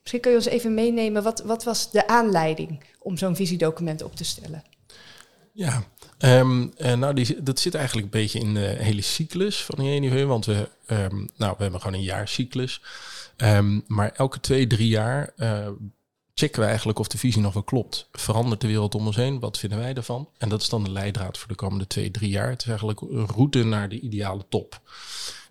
Misschien 0.00 0.20
kun 0.20 0.30
je 0.30 0.36
ons 0.36 0.46
even 0.46 0.74
meenemen, 0.74 1.22
wat, 1.22 1.42
wat 1.42 1.64
was 1.64 1.90
de 1.90 2.06
aanleiding 2.06 2.84
om 2.98 3.16
zo'n 3.16 3.36
visiedocument 3.36 4.02
op 4.02 4.16
te 4.16 4.24
stellen? 4.24 4.64
Ja, 5.52 5.84
um, 6.18 6.72
nou 6.76 7.14
die, 7.14 7.42
dat 7.42 7.60
zit 7.60 7.74
eigenlijk 7.74 8.04
een 8.04 8.20
beetje 8.20 8.38
in 8.38 8.54
de 8.54 8.74
hele 8.78 9.02
cyclus 9.02 9.64
van 9.64 9.74
de 9.78 9.94
JNIV, 9.94 10.24
want 10.24 10.44
we, 10.44 10.68
um, 10.90 11.28
nou, 11.36 11.54
we 11.56 11.62
hebben 11.62 11.80
gewoon 11.80 11.96
een 11.96 12.04
jaarcyclus. 12.04 12.80
Um, 13.36 13.84
maar 13.86 14.12
elke 14.12 14.40
twee, 14.40 14.66
drie 14.66 14.88
jaar 14.88 15.32
uh, 15.36 15.68
checken 16.34 16.60
we 16.60 16.66
eigenlijk 16.66 16.98
of 16.98 17.08
de 17.08 17.18
visie 17.18 17.42
nog 17.42 17.52
wel 17.52 17.62
klopt. 17.62 18.08
Verandert 18.12 18.60
de 18.60 18.66
wereld 18.66 18.94
om 18.94 19.06
ons 19.06 19.16
heen? 19.16 19.40
Wat 19.40 19.58
vinden 19.58 19.78
wij 19.78 19.94
ervan? 19.94 20.28
En 20.38 20.48
dat 20.48 20.62
is 20.62 20.68
dan 20.68 20.84
de 20.84 20.90
leidraad 20.90 21.38
voor 21.38 21.48
de 21.48 21.54
komende 21.54 21.86
twee, 21.86 22.10
drie 22.10 22.30
jaar. 22.30 22.50
Het 22.50 22.60
is 22.60 22.66
eigenlijk 22.66 23.00
een 23.00 23.26
route 23.26 23.62
naar 23.62 23.88
de 23.88 24.00
ideale 24.00 24.44
top. 24.48 24.80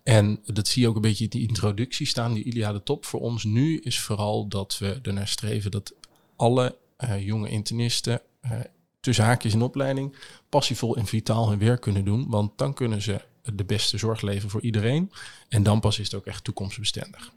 En 0.03 0.39
dat 0.45 0.67
zie 0.67 0.81
je 0.81 0.87
ook 0.87 0.95
een 0.95 1.01
beetje 1.01 1.23
in 1.23 1.29
die 1.29 1.47
introductie 1.47 2.07
staan. 2.07 2.33
Die 2.33 2.43
ideale 2.43 2.83
top 2.83 3.05
voor 3.05 3.19
ons 3.19 3.43
nu 3.43 3.79
is 3.79 3.99
vooral 3.99 4.47
dat 4.47 4.77
we 4.77 4.99
ernaar 5.01 5.27
streven 5.27 5.71
dat 5.71 5.93
alle 6.35 6.75
uh, 6.99 7.25
jonge 7.25 7.49
internisten 7.49 8.21
uh, 8.45 8.51
tussen 8.99 9.25
haakjes 9.25 9.53
in 9.53 9.61
opleiding 9.61 10.15
passievol 10.49 10.95
en 10.95 11.05
vitaal 11.05 11.49
hun 11.49 11.59
werk 11.59 11.81
kunnen 11.81 12.05
doen. 12.05 12.29
Want 12.29 12.57
dan 12.57 12.73
kunnen 12.73 13.01
ze 13.01 13.21
de 13.53 13.63
beste 13.63 13.97
zorg 13.97 14.21
leveren 14.21 14.49
voor 14.49 14.61
iedereen. 14.61 15.11
En 15.49 15.63
dan 15.63 15.79
pas 15.79 15.99
is 15.99 16.05
het 16.05 16.15
ook 16.15 16.25
echt 16.25 16.43
toekomstbestendig. 16.43 17.31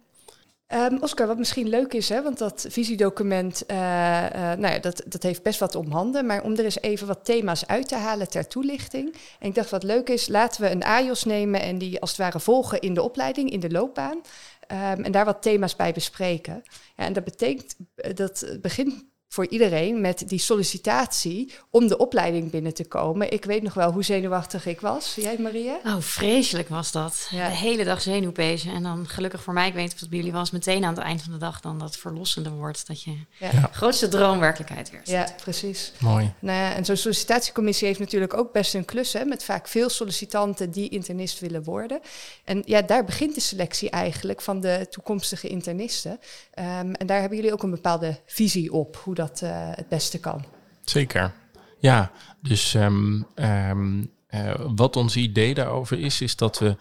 Um, 0.75 0.99
Oscar, 1.01 1.27
wat 1.27 1.39
misschien 1.39 1.69
leuk 1.69 1.93
is, 1.93 2.09
hè, 2.09 2.23
want 2.23 2.39
dat 2.39 2.67
visiedocument, 2.69 3.63
uh, 3.71 3.77
uh, 3.77 4.33
nou 4.33 4.67
ja, 4.67 4.79
dat, 4.79 5.03
dat 5.07 5.23
heeft 5.23 5.43
best 5.43 5.61
wat 5.61 5.75
om 5.75 5.91
handen. 5.91 6.27
Maar 6.27 6.43
om 6.43 6.53
er 6.53 6.65
eens 6.65 6.81
even 6.81 7.07
wat 7.07 7.25
thema's 7.25 7.67
uit 7.67 7.89
te 7.89 7.97
halen 7.97 8.31
ter 8.31 8.47
toelichting. 8.47 9.15
En 9.39 9.49
ik 9.49 9.55
dacht, 9.55 9.71
wat 9.71 9.83
leuk 9.83 10.09
is, 10.09 10.29
laten 10.29 10.63
we 10.63 10.71
een 10.71 10.85
AJOS 10.85 11.25
nemen 11.25 11.61
en 11.61 11.79
die 11.79 12.01
als 12.01 12.11
het 12.11 12.19
ware 12.19 12.41
volgen 12.41 12.81
in 12.81 12.95
de 12.95 13.03
opleiding, 13.03 13.51
in 13.51 13.61
de 13.61 13.71
loopbaan. 13.71 14.17
Um, 14.17 15.05
en 15.05 15.13
daar 15.13 15.25
wat 15.25 15.43
thema's 15.43 15.77
bij 15.77 15.93
bespreken. 15.93 16.63
Ja, 16.97 17.05
en 17.05 17.13
dat 17.13 17.25
betekent, 17.25 17.77
dat 18.15 18.59
begint 18.61 19.05
voor 19.35 19.47
iedereen 19.49 20.01
met 20.01 20.29
die 20.29 20.39
sollicitatie 20.39 21.53
om 21.71 21.89
de 21.89 21.97
opleiding 21.97 22.51
binnen 22.51 22.75
te 22.75 22.85
komen. 22.85 23.33
Ik 23.33 23.45
weet 23.45 23.63
nog 23.63 23.75
wel 23.75 23.93
hoe 23.93 24.03
zenuwachtig 24.03 24.67
ik 24.67 24.81
was. 24.81 25.15
Jij, 25.15 25.37
Maria? 25.39 25.79
Oh, 25.85 25.97
vreselijk 26.01 26.69
was 26.69 26.93
dat. 26.93 27.29
Ja. 27.31 27.49
De 27.49 27.55
hele 27.55 27.85
dag 27.85 28.01
zenuwpezen. 28.01 28.73
En 28.73 28.83
dan 28.83 29.09
gelukkig 29.09 29.43
voor 29.43 29.53
mij, 29.53 29.67
ik 29.67 29.75
weet 29.75 29.83
niet 29.83 29.93
of 29.93 30.01
het 30.01 30.09
bij 30.09 30.19
jullie 30.19 30.33
was, 30.33 30.51
meteen 30.51 30.85
aan 30.85 30.95
het 30.95 31.03
eind 31.03 31.23
van 31.23 31.33
de 31.33 31.39
dag 31.39 31.61
dan 31.61 31.79
dat 31.79 31.97
verlossende 31.97 32.51
wordt. 32.51 32.87
Dat 32.87 33.03
je 33.03 33.11
ja. 33.39 33.49
Ja. 33.53 33.69
grootste 33.73 34.09
droom 34.09 34.39
werkelijkheid 34.39 34.91
werd. 34.91 35.09
Ja, 35.09 35.29
precies. 35.43 35.93
Mooi. 35.99 36.33
Nou 36.39 36.59
ja, 36.59 36.75
en 36.75 36.85
zo'n 36.85 36.97
sollicitatiecommissie 36.97 37.87
heeft 37.87 38.01
natuurlijk 38.01 38.35
ook 38.35 38.53
best 38.53 38.75
een 38.75 38.85
klus, 38.85 39.13
hè, 39.13 39.25
met 39.25 39.45
vaak 39.45 39.69
veel 39.69 39.89
sollicitanten 39.89 40.71
die 40.71 40.89
internist 40.89 41.41
willen 41.41 41.63
worden. 41.63 42.01
En 42.45 42.63
ja, 42.67 42.83
daar 42.83 43.05
begint 43.05 43.35
de 43.35 43.41
selectie 43.41 43.91
eigenlijk 43.91 44.41
van 44.41 44.61
de 44.61 44.87
toekomstige 44.91 45.49
internisten. 45.49 46.11
Um, 46.11 46.95
en 46.95 47.07
daar 47.07 47.21
hebben 47.21 47.37
jullie 47.37 47.53
ook 47.53 47.63
een 47.63 47.71
bepaalde 47.71 48.21
visie 48.27 48.73
op, 48.73 48.97
hoe 48.97 49.15
dat 49.15 49.24
dat 49.27 49.41
uh, 49.43 49.71
het 49.71 49.89
beste 49.89 50.21
kan. 50.21 50.45
Zeker. 50.85 51.33
Ja, 51.79 52.11
dus 52.41 52.75
um, 52.75 53.27
um, 53.35 54.11
uh, 54.31 54.55
wat 54.77 54.97
ons 54.97 55.17
idee 55.17 55.55
daarover 55.55 55.99
is, 56.01 56.21
is 56.21 56.37
dat 56.37 56.59
we 56.59 56.77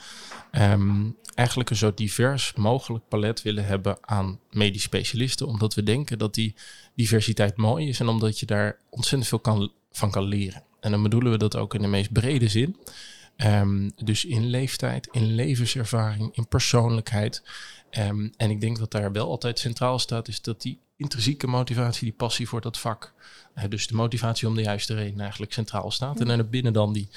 um, 0.51 1.15
eigenlijk 1.35 1.69
een 1.69 1.75
zo 1.75 1.93
divers 1.93 2.53
mogelijk 2.53 3.07
palet 3.07 3.41
willen 3.41 3.65
hebben 3.65 3.97
aan 4.01 4.39
medisch 4.51 4.83
specialisten, 4.83 5.47
omdat 5.47 5.73
we 5.73 5.83
denken 5.83 6.17
dat 6.17 6.33
die 6.33 6.55
diversiteit 6.95 7.57
mooi 7.57 7.87
is 7.87 7.99
en 7.99 8.07
omdat 8.07 8.39
je 8.39 8.45
daar 8.45 8.77
ontzettend 8.89 9.27
veel 9.27 9.39
kan, 9.39 9.71
van 9.91 10.11
kan 10.11 10.23
leren. 10.23 10.63
En 10.79 10.91
dan 10.91 11.03
bedoelen 11.03 11.31
we 11.31 11.37
dat 11.37 11.55
ook 11.55 11.73
in 11.73 11.81
de 11.81 11.87
meest 11.87 12.11
brede 12.11 12.47
zin. 12.47 12.77
Um, 13.37 13.91
dus 13.95 14.25
in 14.25 14.45
leeftijd, 14.45 15.07
in 15.11 15.35
levenservaring, 15.35 16.35
in 16.35 16.47
persoonlijkheid. 16.47 17.43
Um, 17.99 18.33
en 18.37 18.49
ik 18.49 18.61
denk 18.61 18.77
dat 18.79 18.91
daar 18.91 19.11
wel 19.11 19.27
altijd 19.27 19.59
centraal 19.59 19.99
staat, 19.99 20.27
is 20.27 20.41
dat 20.41 20.61
die 20.61 20.79
intrinsieke 20.97 21.47
motivatie, 21.47 22.03
die 22.03 22.13
passie 22.13 22.47
voor 22.47 22.61
dat 22.61 22.79
vak. 22.79 23.13
Uh, 23.55 23.63
dus 23.69 23.87
de 23.87 23.95
motivatie 23.95 24.47
om 24.47 24.55
de 24.55 24.61
juiste 24.61 24.93
reden 24.93 25.19
eigenlijk 25.19 25.53
centraal 25.53 25.91
staat. 25.91 26.19
En 26.19 26.27
dan 26.27 26.49
binnen 26.49 26.73
dan 26.73 26.93
die 26.93 27.09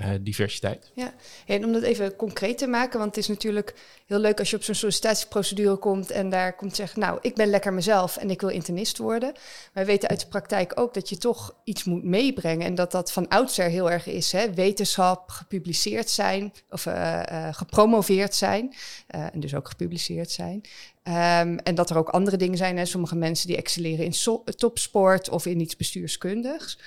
uh, 0.00 0.10
diversiteit. 0.20 0.90
Ja, 0.94 1.14
en 1.46 1.64
om 1.64 1.72
dat 1.72 1.82
even 1.82 2.16
concreet 2.16 2.58
te 2.58 2.66
maken, 2.66 2.98
want 2.98 3.14
het 3.14 3.24
is 3.24 3.28
natuurlijk 3.28 3.74
heel 4.06 4.18
leuk 4.18 4.38
als 4.38 4.50
je 4.50 4.56
op 4.56 4.62
zo'n 4.62 4.74
sollicitatieprocedure 4.74 5.76
komt 5.76 6.10
en 6.10 6.30
daar 6.30 6.56
komt 6.56 6.76
zeggen, 6.76 7.00
nou, 7.00 7.18
ik 7.22 7.34
ben 7.34 7.48
lekker 7.48 7.72
mezelf 7.72 8.16
en 8.16 8.30
ik 8.30 8.40
wil 8.40 8.50
internist 8.50 8.98
worden. 8.98 9.32
Wij 9.72 9.86
weten 9.86 10.08
uit 10.08 10.20
de 10.20 10.26
praktijk 10.26 10.80
ook 10.80 10.94
dat 10.94 11.08
je 11.08 11.16
toch 11.16 11.54
iets 11.64 11.84
moet 11.84 12.04
meebrengen 12.04 12.66
en 12.66 12.74
dat 12.74 12.92
dat 12.92 13.12
van 13.12 13.28
oudsher 13.28 13.68
heel 13.68 13.90
erg 13.90 14.06
is. 14.06 14.32
Hè? 14.32 14.54
Wetenschap, 14.54 15.30
gepubliceerd 15.30 16.10
zijn 16.10 16.52
of 16.70 16.86
uh, 16.86 17.22
uh, 17.32 17.48
gepromoveerd 17.54 18.34
zijn 18.34 18.74
en 19.06 19.40
dus 19.40 19.54
ook 19.54 19.68
gepubliceerd 19.68 20.30
zijn. 20.30 20.62
Um, 21.08 21.58
en 21.58 21.74
dat 21.74 21.90
er 21.90 21.98
ook 21.98 22.08
andere 22.08 22.36
dingen 22.36 22.56
zijn. 22.56 22.76
Hè? 22.76 22.84
Sommige 22.84 23.16
mensen 23.16 23.46
die 23.46 23.56
excelleren 23.56 24.04
in 24.04 24.14
topsport 24.56 25.28
of 25.28 25.46
in 25.46 25.60
iets 25.60 25.76
bestuurskundigs. 25.76 26.78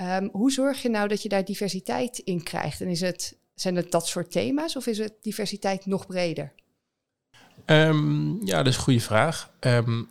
Um, 0.00 0.28
hoe 0.32 0.52
zorg 0.52 0.82
je 0.82 0.88
nou 0.88 1.08
dat 1.08 1.22
je 1.22 1.28
daar 1.28 1.44
diversiteit 1.44 2.18
in 2.18 2.42
krijgt? 2.42 2.80
En 2.80 2.88
is 2.88 3.00
het, 3.00 3.38
zijn 3.54 3.76
het 3.76 3.90
dat 3.90 4.06
soort 4.06 4.30
thema's 4.30 4.76
of 4.76 4.86
is 4.86 4.98
het 4.98 5.14
diversiteit 5.22 5.86
nog 5.86 6.06
breder? 6.06 6.52
Um, 7.66 8.46
ja, 8.46 8.56
dat 8.56 8.66
is 8.66 8.76
een 8.76 8.82
goede 8.82 9.00
vraag. 9.00 9.50
Um, 9.60 10.08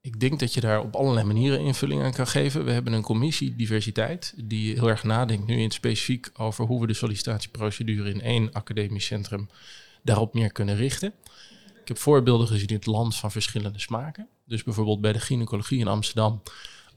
ik 0.00 0.20
denk 0.20 0.40
dat 0.40 0.54
je 0.54 0.60
daar 0.60 0.80
op 0.80 0.96
allerlei 0.96 1.26
manieren 1.26 1.60
invulling 1.60 2.02
aan 2.02 2.12
kan 2.12 2.26
geven. 2.26 2.64
We 2.64 2.70
hebben 2.70 2.92
een 2.92 3.02
commissie 3.02 3.56
diversiteit 3.56 4.34
die 4.36 4.74
heel 4.74 4.88
erg 4.88 5.04
nadenkt 5.04 5.46
nu 5.46 5.56
in 5.56 5.62
het 5.62 5.72
specifiek 5.72 6.30
over 6.36 6.64
hoe 6.64 6.80
we 6.80 6.86
de 6.86 6.94
sollicitatieprocedure 6.94 8.10
in 8.10 8.20
één 8.20 8.52
academisch 8.52 9.04
centrum 9.04 9.48
daarop 10.02 10.34
meer 10.34 10.52
kunnen 10.52 10.76
richten. 10.76 11.14
Ik 11.80 11.88
heb 11.88 11.98
voorbeelden 11.98 12.46
gezien 12.46 12.68
in 12.68 12.74
het 12.74 12.86
land 12.86 13.16
van 13.16 13.30
verschillende 13.30 13.78
smaken. 13.78 14.28
Dus 14.44 14.62
bijvoorbeeld 14.62 15.00
bij 15.00 15.12
de 15.12 15.20
gynaecologie 15.20 15.78
in 15.78 15.88
Amsterdam 15.88 16.42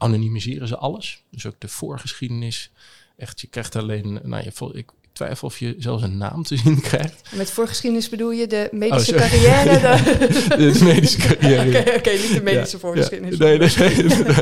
anonimiseren 0.01 0.67
ze 0.67 0.77
alles. 0.77 1.23
Dus 1.29 1.45
ook 1.45 1.55
de 1.57 1.67
voorgeschiedenis. 1.67 2.71
Echt, 3.17 3.41
je 3.41 3.47
krijgt 3.47 3.75
alleen, 3.75 4.19
nou, 4.23 4.43
je, 4.43 4.77
ik 4.77 4.89
twijfel 5.13 5.47
of 5.47 5.59
je 5.59 5.75
zelfs 5.77 6.03
een 6.03 6.17
naam 6.17 6.43
te 6.43 6.57
zien 6.57 6.81
krijgt. 6.81 7.21
Met 7.31 7.51
voorgeschiedenis 7.51 8.09
bedoel 8.09 8.31
je 8.31 8.47
de 8.47 8.69
medische 8.71 9.13
oh, 9.13 9.19
carrière? 9.19 9.79
ja, 9.79 9.95
de, 10.55 10.71
de, 10.71 10.83
medische 10.83 11.17
carrière. 11.27 11.67
Oké, 11.67 11.79
okay, 11.79 11.95
okay, 11.95 12.15
niet 12.15 12.33
de 12.33 12.41
medische 12.41 12.75
ja, 12.75 12.81
voorgeschiedenis. 12.81 13.37
Ja. 13.37 13.45
Nee, 13.45 13.57
nee, 13.57 13.69
nee, 13.77 14.35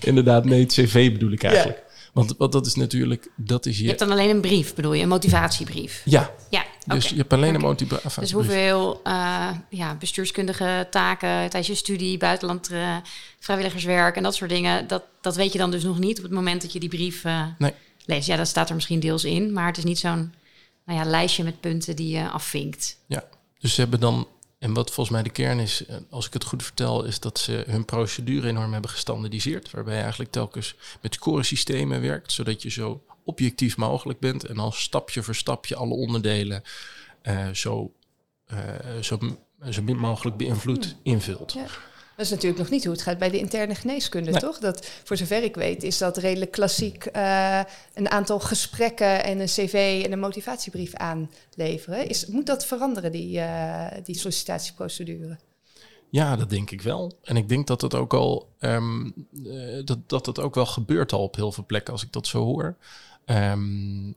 inderdaad, 0.10 0.44
nee, 0.44 0.60
het 0.60 0.72
cv 0.72 1.12
bedoel 1.12 1.32
ik 1.32 1.42
eigenlijk. 1.42 1.84
Want, 2.12 2.34
want 2.38 2.52
dat 2.52 2.66
is 2.66 2.74
natuurlijk, 2.74 3.28
dat 3.36 3.66
is 3.66 3.76
je... 3.76 3.82
Je 3.82 3.88
hebt 3.88 4.00
dan 4.00 4.10
alleen 4.10 4.30
een 4.30 4.40
brief, 4.40 4.74
bedoel 4.74 4.92
je, 4.92 5.02
een 5.02 5.08
motivatiebrief? 5.08 6.02
Ja. 6.04 6.34
Ja, 6.50 6.64
Dus 6.86 7.04
okay. 7.04 7.10
je 7.10 7.16
hebt 7.16 7.32
alleen 7.32 7.48
okay. 7.48 7.60
een 7.60 7.66
motivatie. 7.66 8.20
Dus 8.20 8.32
hoeveel 8.32 9.00
uh, 9.04 9.50
ja, 9.68 9.94
bestuurskundige 9.94 10.86
taken 10.90 11.28
tijdens 11.28 11.66
je 11.66 11.74
studie, 11.74 12.18
buitenland, 12.18 12.70
uh, 12.70 12.96
vrijwilligerswerk 13.38 14.16
en 14.16 14.22
dat 14.22 14.34
soort 14.34 14.50
dingen, 14.50 14.86
dat, 14.86 15.02
dat 15.20 15.36
weet 15.36 15.52
je 15.52 15.58
dan 15.58 15.70
dus 15.70 15.82
nog 15.82 15.98
niet 15.98 16.16
op 16.16 16.24
het 16.24 16.32
moment 16.32 16.62
dat 16.62 16.72
je 16.72 16.80
die 16.80 16.88
brief 16.88 17.24
uh, 17.24 17.46
nee. 17.58 17.72
leest. 18.04 18.26
Ja, 18.26 18.36
dat 18.36 18.48
staat 18.48 18.68
er 18.68 18.74
misschien 18.74 19.00
deels 19.00 19.24
in, 19.24 19.52
maar 19.52 19.66
het 19.66 19.76
is 19.78 19.84
niet 19.84 19.98
zo'n 19.98 20.34
nou 20.84 20.98
ja, 20.98 21.04
lijstje 21.04 21.44
met 21.44 21.60
punten 21.60 21.96
die 21.96 22.16
je 22.16 22.28
afvinkt. 22.28 22.96
Ja, 23.06 23.24
dus 23.58 23.74
ze 23.74 23.80
hebben 23.80 24.00
dan 24.00 24.26
en 24.58 24.74
wat 24.74 24.90
volgens 24.90 25.10
mij 25.10 25.22
de 25.22 25.30
kern 25.30 25.58
is, 25.58 25.84
als 26.10 26.26
ik 26.26 26.32
het 26.32 26.44
goed 26.44 26.62
vertel, 26.62 27.04
is 27.04 27.20
dat 27.20 27.38
ze 27.38 27.64
hun 27.66 27.84
procedure 27.84 28.48
enorm 28.48 28.72
hebben 28.72 28.90
gestandardiseerd. 28.90 29.70
Waarbij 29.70 29.94
je 29.94 30.00
eigenlijk 30.00 30.30
telkens 30.30 30.74
met 31.00 31.14
scoresystemen 31.14 32.00
werkt, 32.00 32.32
zodat 32.32 32.62
je 32.62 32.70
zo 32.70 33.02
objectief 33.26 33.76
mogelijk 33.76 34.18
bent. 34.18 34.44
En 34.44 34.54
dan 34.54 34.72
stapje 34.72 35.22
voor 35.22 35.34
stapje 35.34 35.76
alle 35.76 35.94
onderdelen 35.94 36.62
uh, 37.22 37.48
zo 37.48 37.92
uh, 38.52 38.58
zo, 39.02 39.18
zo 39.70 39.82
min 39.82 39.98
mogelijk 39.98 40.36
beïnvloed 40.36 40.96
invult. 41.02 41.52
Ja. 41.52 41.66
Dat 42.16 42.24
is 42.24 42.30
natuurlijk 42.30 42.60
nog 42.60 42.70
niet 42.70 42.84
hoe 42.84 42.92
het 42.92 43.02
gaat 43.02 43.18
bij 43.18 43.30
de 43.30 43.38
interne 43.38 43.74
geneeskunde, 43.74 44.32
toch? 44.32 44.58
Dat, 44.58 44.90
voor 45.04 45.16
zover 45.16 45.42
ik 45.42 45.54
weet, 45.54 45.82
is 45.82 45.98
dat 45.98 46.16
redelijk 46.16 46.50
klassiek 46.50 47.06
uh, 47.16 47.60
een 47.94 48.10
aantal 48.10 48.40
gesprekken 48.40 49.24
en 49.24 49.40
een 49.40 49.46
cv 49.46 50.02
en 50.04 50.12
een 50.12 50.18
motivatiebrief 50.18 50.94
aanleveren. 50.94 52.08
Is, 52.08 52.26
moet 52.26 52.46
dat 52.46 52.66
veranderen, 52.66 53.12
die, 53.12 53.38
uh, 53.38 53.86
die 54.02 54.18
sollicitatieprocedure? 54.18 55.38
Ja, 56.10 56.36
dat 56.36 56.50
denk 56.50 56.70
ik 56.70 56.82
wel. 56.82 57.18
En 57.22 57.36
ik 57.36 57.48
denk 57.48 57.66
dat 57.66 57.80
het 57.80 57.94
ook 57.94 58.14
al 58.14 58.48
um, 58.60 59.14
dat, 59.84 59.98
dat 60.06 60.26
het 60.26 60.40
ook 60.40 60.54
wel 60.54 60.66
gebeurt 60.66 61.12
al 61.12 61.22
op 61.22 61.36
heel 61.36 61.52
veel 61.52 61.66
plekken 61.66 61.92
als 61.92 62.02
ik 62.02 62.12
dat 62.12 62.26
zo 62.26 62.44
hoor. 62.44 62.76
Um, 63.30 64.16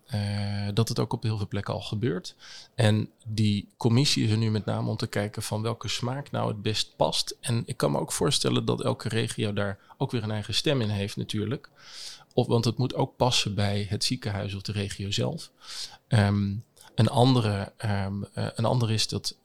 dat 0.73 0.89
het 0.89 0.99
ook 0.99 1.13
op 1.13 1.23
heel 1.23 1.37
veel 1.37 1.47
plekken 1.47 1.73
al 1.73 1.81
gebeurt. 1.81 2.35
En 2.75 3.09
die 3.25 3.67
commissie 3.77 4.23
is 4.23 4.31
er 4.31 4.37
nu 4.37 4.51
met 4.51 4.65
name 4.65 4.89
om 4.89 4.97
te 4.97 5.07
kijken 5.07 5.43
van 5.43 5.61
welke 5.61 5.87
smaak 5.87 6.31
nou 6.31 6.47
het 6.47 6.61
best 6.61 6.95
past. 6.95 7.37
En 7.41 7.63
ik 7.65 7.77
kan 7.77 7.91
me 7.91 7.99
ook 7.99 8.11
voorstellen 8.11 8.65
dat 8.65 8.83
elke 8.83 9.09
regio 9.09 9.53
daar 9.53 9.79
ook 9.97 10.11
weer 10.11 10.23
een 10.23 10.31
eigen 10.31 10.53
stem 10.53 10.81
in 10.81 10.89
heeft 10.89 11.17
natuurlijk. 11.17 11.69
Of, 12.33 12.47
want 12.47 12.65
het 12.65 12.77
moet 12.77 12.95
ook 12.95 13.15
passen 13.15 13.55
bij 13.55 13.85
het 13.89 14.03
ziekenhuis 14.03 14.53
of 14.53 14.61
de 14.61 14.71
regio 14.71 15.11
zelf. 15.11 15.51
Um, 16.07 16.63
een, 16.95 17.09
andere, 17.09 17.71
um, 17.85 18.25
een 18.33 18.65
andere 18.65 18.93
is 18.93 19.07
dat, 19.07 19.35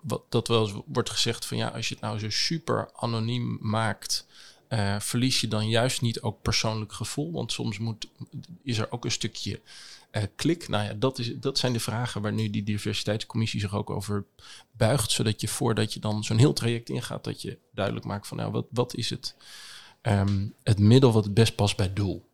wat, 0.00 0.22
dat 0.28 0.48
wel 0.48 0.62
eens 0.62 0.74
wordt 0.86 1.10
gezegd 1.10 1.46
van 1.46 1.56
ja, 1.56 1.68
als 1.68 1.88
je 1.88 1.94
het 1.94 2.02
nou 2.02 2.18
zo 2.18 2.30
super 2.30 2.90
anoniem 2.94 3.58
maakt 3.60 4.26
uh, 4.72 5.00
verlies 5.00 5.40
je 5.40 5.48
dan 5.48 5.68
juist 5.68 6.00
niet 6.00 6.20
ook 6.20 6.42
persoonlijk 6.42 6.92
gevoel? 6.92 7.32
Want 7.32 7.52
soms 7.52 7.78
moet, 7.78 8.08
is 8.62 8.78
er 8.78 8.92
ook 8.92 9.04
een 9.04 9.10
stukje 9.10 9.60
uh, 10.12 10.22
klik. 10.36 10.68
Nou 10.68 10.84
ja, 10.84 10.94
dat, 10.94 11.18
is, 11.18 11.32
dat 11.36 11.58
zijn 11.58 11.72
de 11.72 11.80
vragen 11.80 12.22
waar 12.22 12.32
nu 12.32 12.50
die 12.50 12.62
diversiteitscommissie 12.62 13.60
zich 13.60 13.74
ook 13.74 13.90
over 13.90 14.24
buigt. 14.72 15.10
Zodat 15.10 15.40
je 15.40 15.48
voordat 15.48 15.92
je 15.92 16.00
dan 16.00 16.24
zo'n 16.24 16.38
heel 16.38 16.52
traject 16.52 16.88
ingaat, 16.88 17.24
dat 17.24 17.42
je 17.42 17.58
duidelijk 17.74 18.06
maakt 18.06 18.26
van 18.26 18.36
nou, 18.36 18.52
wat, 18.52 18.66
wat 18.70 18.94
is 18.94 19.10
het, 19.10 19.34
um, 20.02 20.54
het 20.62 20.78
middel 20.78 21.12
wat 21.12 21.24
het 21.24 21.34
best 21.34 21.54
past 21.54 21.76
bij 21.76 21.86
het 21.86 21.96
doel? 21.96 22.28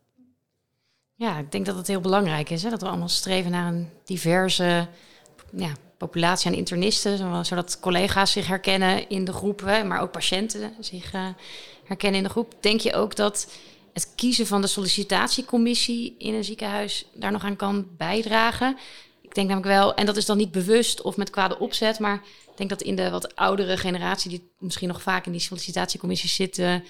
Ja, 1.15 1.37
ik 1.37 1.51
denk 1.51 1.65
dat 1.65 1.75
het 1.75 1.87
heel 1.87 2.01
belangrijk 2.01 2.49
is 2.49 2.63
hè, 2.63 2.69
dat 2.69 2.81
we 2.81 2.87
allemaal 2.87 3.09
streven 3.09 3.51
naar 3.51 3.73
een 3.73 3.89
diverse 4.05 4.87
ja, 5.51 5.73
populatie 5.97 6.47
aan 6.47 6.57
internisten, 6.57 7.45
zodat 7.45 7.79
collega's 7.79 8.31
zich 8.31 8.47
herkennen 8.47 9.09
in 9.09 9.25
de 9.25 9.33
groep, 9.33 9.61
maar 9.61 10.01
ook 10.01 10.11
patiënten 10.11 10.73
zich 10.79 11.13
uh, 11.13 11.27
herkennen 11.83 12.17
in 12.17 12.25
de 12.25 12.31
groep. 12.31 12.53
Denk 12.59 12.79
je 12.79 12.93
ook 12.93 13.15
dat 13.15 13.51
het 13.93 14.11
kiezen 14.15 14.47
van 14.47 14.61
de 14.61 14.67
sollicitatiecommissie 14.67 16.15
in 16.17 16.33
een 16.33 16.43
ziekenhuis 16.43 17.05
daar 17.13 17.31
nog 17.31 17.43
aan 17.43 17.55
kan 17.55 17.87
bijdragen? 17.97 18.77
Ik 19.21 19.35
denk 19.35 19.47
namelijk 19.47 19.73
wel, 19.73 19.93
en 19.95 20.05
dat 20.05 20.17
is 20.17 20.25
dan 20.25 20.37
niet 20.37 20.51
bewust 20.51 21.01
of 21.01 21.17
met 21.17 21.29
kwade 21.29 21.59
opzet, 21.59 21.99
maar 21.99 22.15
ik 22.51 22.57
denk 22.57 22.69
dat 22.69 22.81
in 22.81 22.95
de 22.95 23.09
wat 23.09 23.35
oudere 23.35 23.77
generatie, 23.77 24.29
die 24.29 24.51
misschien 24.59 24.87
nog 24.87 25.01
vaak 25.01 25.25
in 25.25 25.31
die 25.31 25.41
sollicitatiecommissies 25.41 26.35
zitten, 26.35 26.83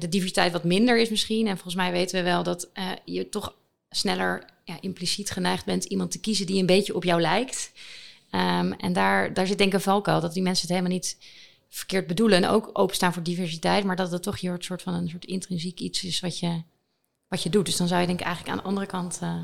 de 0.00 0.08
diversiteit 0.08 0.52
wat 0.52 0.64
minder 0.64 0.98
is 0.98 1.08
misschien. 1.08 1.46
En 1.46 1.54
volgens 1.54 1.74
mij 1.74 1.92
weten 1.92 2.16
we 2.16 2.22
wel 2.22 2.42
dat 2.42 2.68
uh, 2.74 2.90
je 3.04 3.28
toch 3.28 3.54
sneller 3.90 4.44
ja, 4.64 4.76
impliciet 4.80 5.30
geneigd 5.30 5.64
bent 5.64 5.84
iemand 5.84 6.10
te 6.10 6.20
kiezen 6.20 6.46
die 6.46 6.60
een 6.60 6.66
beetje 6.66 6.94
op 6.94 7.04
jou 7.04 7.20
lijkt. 7.20 7.72
Um, 8.34 8.72
en 8.72 8.92
daar, 8.92 9.34
daar 9.34 9.46
zit 9.46 9.58
denk 9.58 9.70
ik 9.70 9.76
een 9.76 9.80
valkuil, 9.80 10.20
dat 10.20 10.34
die 10.34 10.42
mensen 10.42 10.66
het 10.66 10.76
helemaal 10.76 10.96
niet 10.96 11.18
verkeerd 11.68 12.06
bedoelen 12.06 12.42
en 12.42 12.48
ook 12.48 12.70
openstaan 12.72 13.12
voor 13.12 13.22
diversiteit, 13.22 13.84
maar 13.84 13.96
dat 13.96 14.10
het 14.10 14.22
toch 14.22 14.36
je 14.36 14.56
soort 14.58 14.82
van 14.82 14.94
een 14.94 15.08
soort 15.08 15.24
intrinsiek 15.24 15.80
iets 15.80 16.04
is 16.04 16.20
wat 16.20 16.38
je, 16.38 16.62
wat 17.28 17.42
je 17.42 17.50
doet. 17.50 17.66
Dus 17.66 17.76
dan 17.76 17.88
zou 17.88 18.00
je 18.00 18.06
denk 18.06 18.20
ik 18.20 18.26
eigenlijk 18.26 18.56
aan 18.56 18.62
de 18.62 18.68
andere 18.68 18.86
kant 18.86 19.20
uh, 19.22 19.34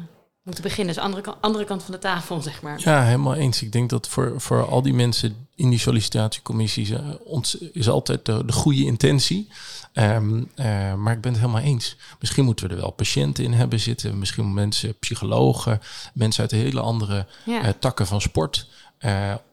moeten 0.42 0.62
beginnen. 0.62 0.94
Dus 0.94 1.02
andere, 1.02 1.34
andere 1.40 1.64
kant 1.64 1.82
van 1.82 1.92
de 1.92 1.98
tafel, 1.98 2.40
zeg 2.40 2.62
maar. 2.62 2.80
Ja, 2.84 3.02
helemaal 3.02 3.34
eens. 3.34 3.62
Ik 3.62 3.72
denk 3.72 3.90
dat 3.90 4.08
voor, 4.08 4.40
voor 4.40 4.66
al 4.66 4.82
die 4.82 4.94
mensen 4.94 5.48
in 5.54 5.70
die 5.70 5.78
sollicitatiecommissies 5.78 6.90
uh, 6.90 7.08
ons, 7.24 7.54
is 7.54 7.88
altijd 7.88 8.24
de, 8.24 8.44
de 8.44 8.52
goede 8.52 8.84
intentie. 8.84 9.48
Um, 9.92 10.50
uh, 10.56 10.94
maar 10.94 11.12
ik 11.12 11.20
ben 11.20 11.32
het 11.32 11.40
helemaal 11.40 11.62
eens. 11.62 11.96
Misschien 12.20 12.44
moeten 12.44 12.68
we 12.68 12.74
er 12.74 12.80
wel 12.80 12.90
patiënten 12.90 13.44
in 13.44 13.52
hebben 13.52 13.80
zitten. 13.80 14.18
Misschien 14.18 14.54
mensen, 14.54 14.98
psychologen, 14.98 15.80
mensen 16.14 16.42
uit 16.42 16.50
hele 16.50 16.80
andere 16.80 17.26
ja. 17.44 17.72
takken 17.78 18.06
van 18.06 18.20
sport. 18.20 18.68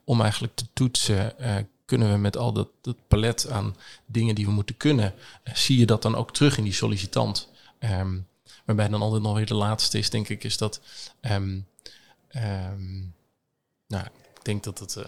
om 0.03 0.21
eigenlijk 0.21 0.55
te 0.55 0.65
toetsen 0.73 1.35
kunnen 1.87 2.11
we 2.11 2.17
met 2.17 2.37
al 2.37 2.53
dat, 2.53 2.67
dat 2.81 2.95
palet 3.07 3.49
aan 3.49 3.75
dingen 4.05 4.35
die 4.35 4.45
we 4.45 4.51
moeten 4.51 4.77
kunnen, 4.77 5.13
zie 5.53 5.79
je 5.79 5.85
dat 5.85 6.01
dan 6.01 6.15
ook 6.15 6.33
terug 6.33 6.57
in 6.57 6.63
die 6.63 6.73
sollicitant. 6.73 7.49
Um, 7.79 8.27
waarbij 8.67 8.87
dan 8.87 9.01
altijd 9.01 9.21
nog 9.21 9.35
weer 9.35 9.45
de 9.45 9.53
laatste 9.53 9.97
is, 9.97 10.09
denk 10.09 10.29
ik, 10.29 10.43
is 10.43 10.57
dat. 10.57 10.81
Um, 11.21 11.67
um, 12.35 13.13
nou, 13.87 14.05
ik 14.05 14.43
denk 14.43 14.63
dat 14.63 14.79
het. 14.79 14.95
Uh... 14.95 15.05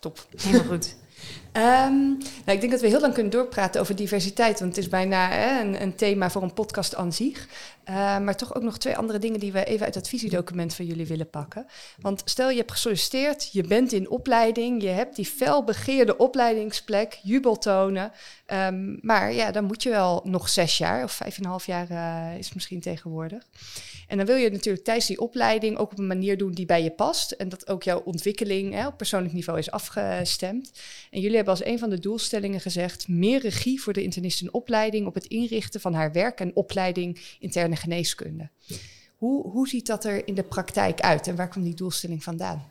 Top. 0.00 0.26
Helemaal 0.36 0.66
goed. 0.66 0.96
Um, 1.52 2.16
nou, 2.44 2.52
ik 2.52 2.60
denk 2.60 2.70
dat 2.70 2.80
we 2.80 2.88
heel 2.88 3.00
lang 3.00 3.14
kunnen 3.14 3.32
doorpraten 3.32 3.80
over 3.80 3.96
diversiteit, 3.96 4.60
want 4.60 4.76
het 4.76 4.84
is 4.84 4.90
bijna 4.90 5.28
hè, 5.28 5.60
een, 5.60 5.82
een, 5.82 5.94
thema 5.94 6.30
voor 6.30 6.42
een 6.42 6.52
podcast 6.52 6.94
aan 6.94 7.12
zich. 7.12 7.48
Uh, 7.88 7.94
maar 8.18 8.36
toch 8.36 8.54
ook 8.54 8.62
nog 8.62 8.78
twee 8.78 8.96
andere 8.96 9.18
dingen 9.18 9.40
die 9.40 9.52
we 9.52 9.64
even 9.64 9.86
uit 9.86 9.94
het 9.94 10.08
visiedocument 10.08 10.74
van 10.74 10.84
jullie 10.84 11.06
willen 11.06 11.30
pakken. 11.30 11.66
Want 12.00 12.22
stel 12.24 12.50
je 12.50 12.56
hebt 12.56 12.72
gesolliciteerd, 12.72 13.52
je 13.52 13.62
bent 13.62 13.92
in 13.92 14.10
opleiding, 14.10 14.82
je 14.82 14.88
hebt 14.88 15.16
die 15.16 15.26
felbegeerde 15.26 16.16
opleidingsplek, 16.16 17.18
jubeltonen. 17.22 18.12
Um, 18.46 18.98
maar 19.02 19.32
ja, 19.32 19.50
dan 19.50 19.64
moet 19.64 19.82
je 19.82 19.90
wel 19.90 20.20
nog 20.24 20.48
zes 20.48 20.78
jaar 20.78 21.04
of 21.04 21.12
vijf 21.12 21.36
en 21.36 21.42
een 21.44 21.50
half 21.50 21.66
jaar 21.66 21.90
uh, 21.90 22.38
is 22.38 22.52
misschien 22.52 22.80
tegenwoordig. 22.80 23.42
En 24.08 24.16
dan 24.16 24.26
wil 24.26 24.36
je 24.36 24.50
natuurlijk 24.50 24.84
tijdens 24.84 25.06
die 25.06 25.20
opleiding 25.20 25.76
ook 25.76 25.92
op 25.92 25.98
een 25.98 26.06
manier 26.06 26.38
doen 26.38 26.52
die 26.52 26.66
bij 26.66 26.82
je 26.82 26.90
past. 26.90 27.30
En 27.30 27.48
dat 27.48 27.68
ook 27.68 27.82
jouw 27.82 28.00
ontwikkeling 28.00 28.74
hè, 28.74 28.86
op 28.86 28.96
persoonlijk 28.96 29.34
niveau 29.34 29.58
is 29.58 29.70
afgestemd. 29.70 30.72
En 31.10 31.20
jullie 31.20 31.36
hebben 31.38 31.54
als 31.54 31.64
een 31.64 31.78
van 31.78 31.90
de 31.90 31.98
doelstellingen 31.98 32.60
gezegd: 32.60 33.08
meer 33.08 33.40
regie 33.40 33.82
voor 33.82 33.92
de 33.92 34.02
internist 34.02 34.40
in 34.40 34.52
opleiding 34.52 35.06
op 35.06 35.14
het 35.14 35.26
inrichten 35.26 35.80
van 35.80 35.94
haar 35.94 36.12
werk 36.12 36.40
en 36.40 36.56
opleiding 36.56 37.36
interne 37.40 37.76
geneeskunde. 37.76 38.50
Hoe, 39.16 39.50
hoe 39.50 39.68
ziet 39.68 39.86
dat 39.86 40.04
er 40.04 40.26
in 40.26 40.34
de 40.34 40.42
praktijk 40.42 41.00
uit 41.00 41.26
en 41.26 41.36
waar 41.36 41.48
komt 41.48 41.64
die 41.64 41.74
doelstelling 41.74 42.22
vandaan? 42.22 42.70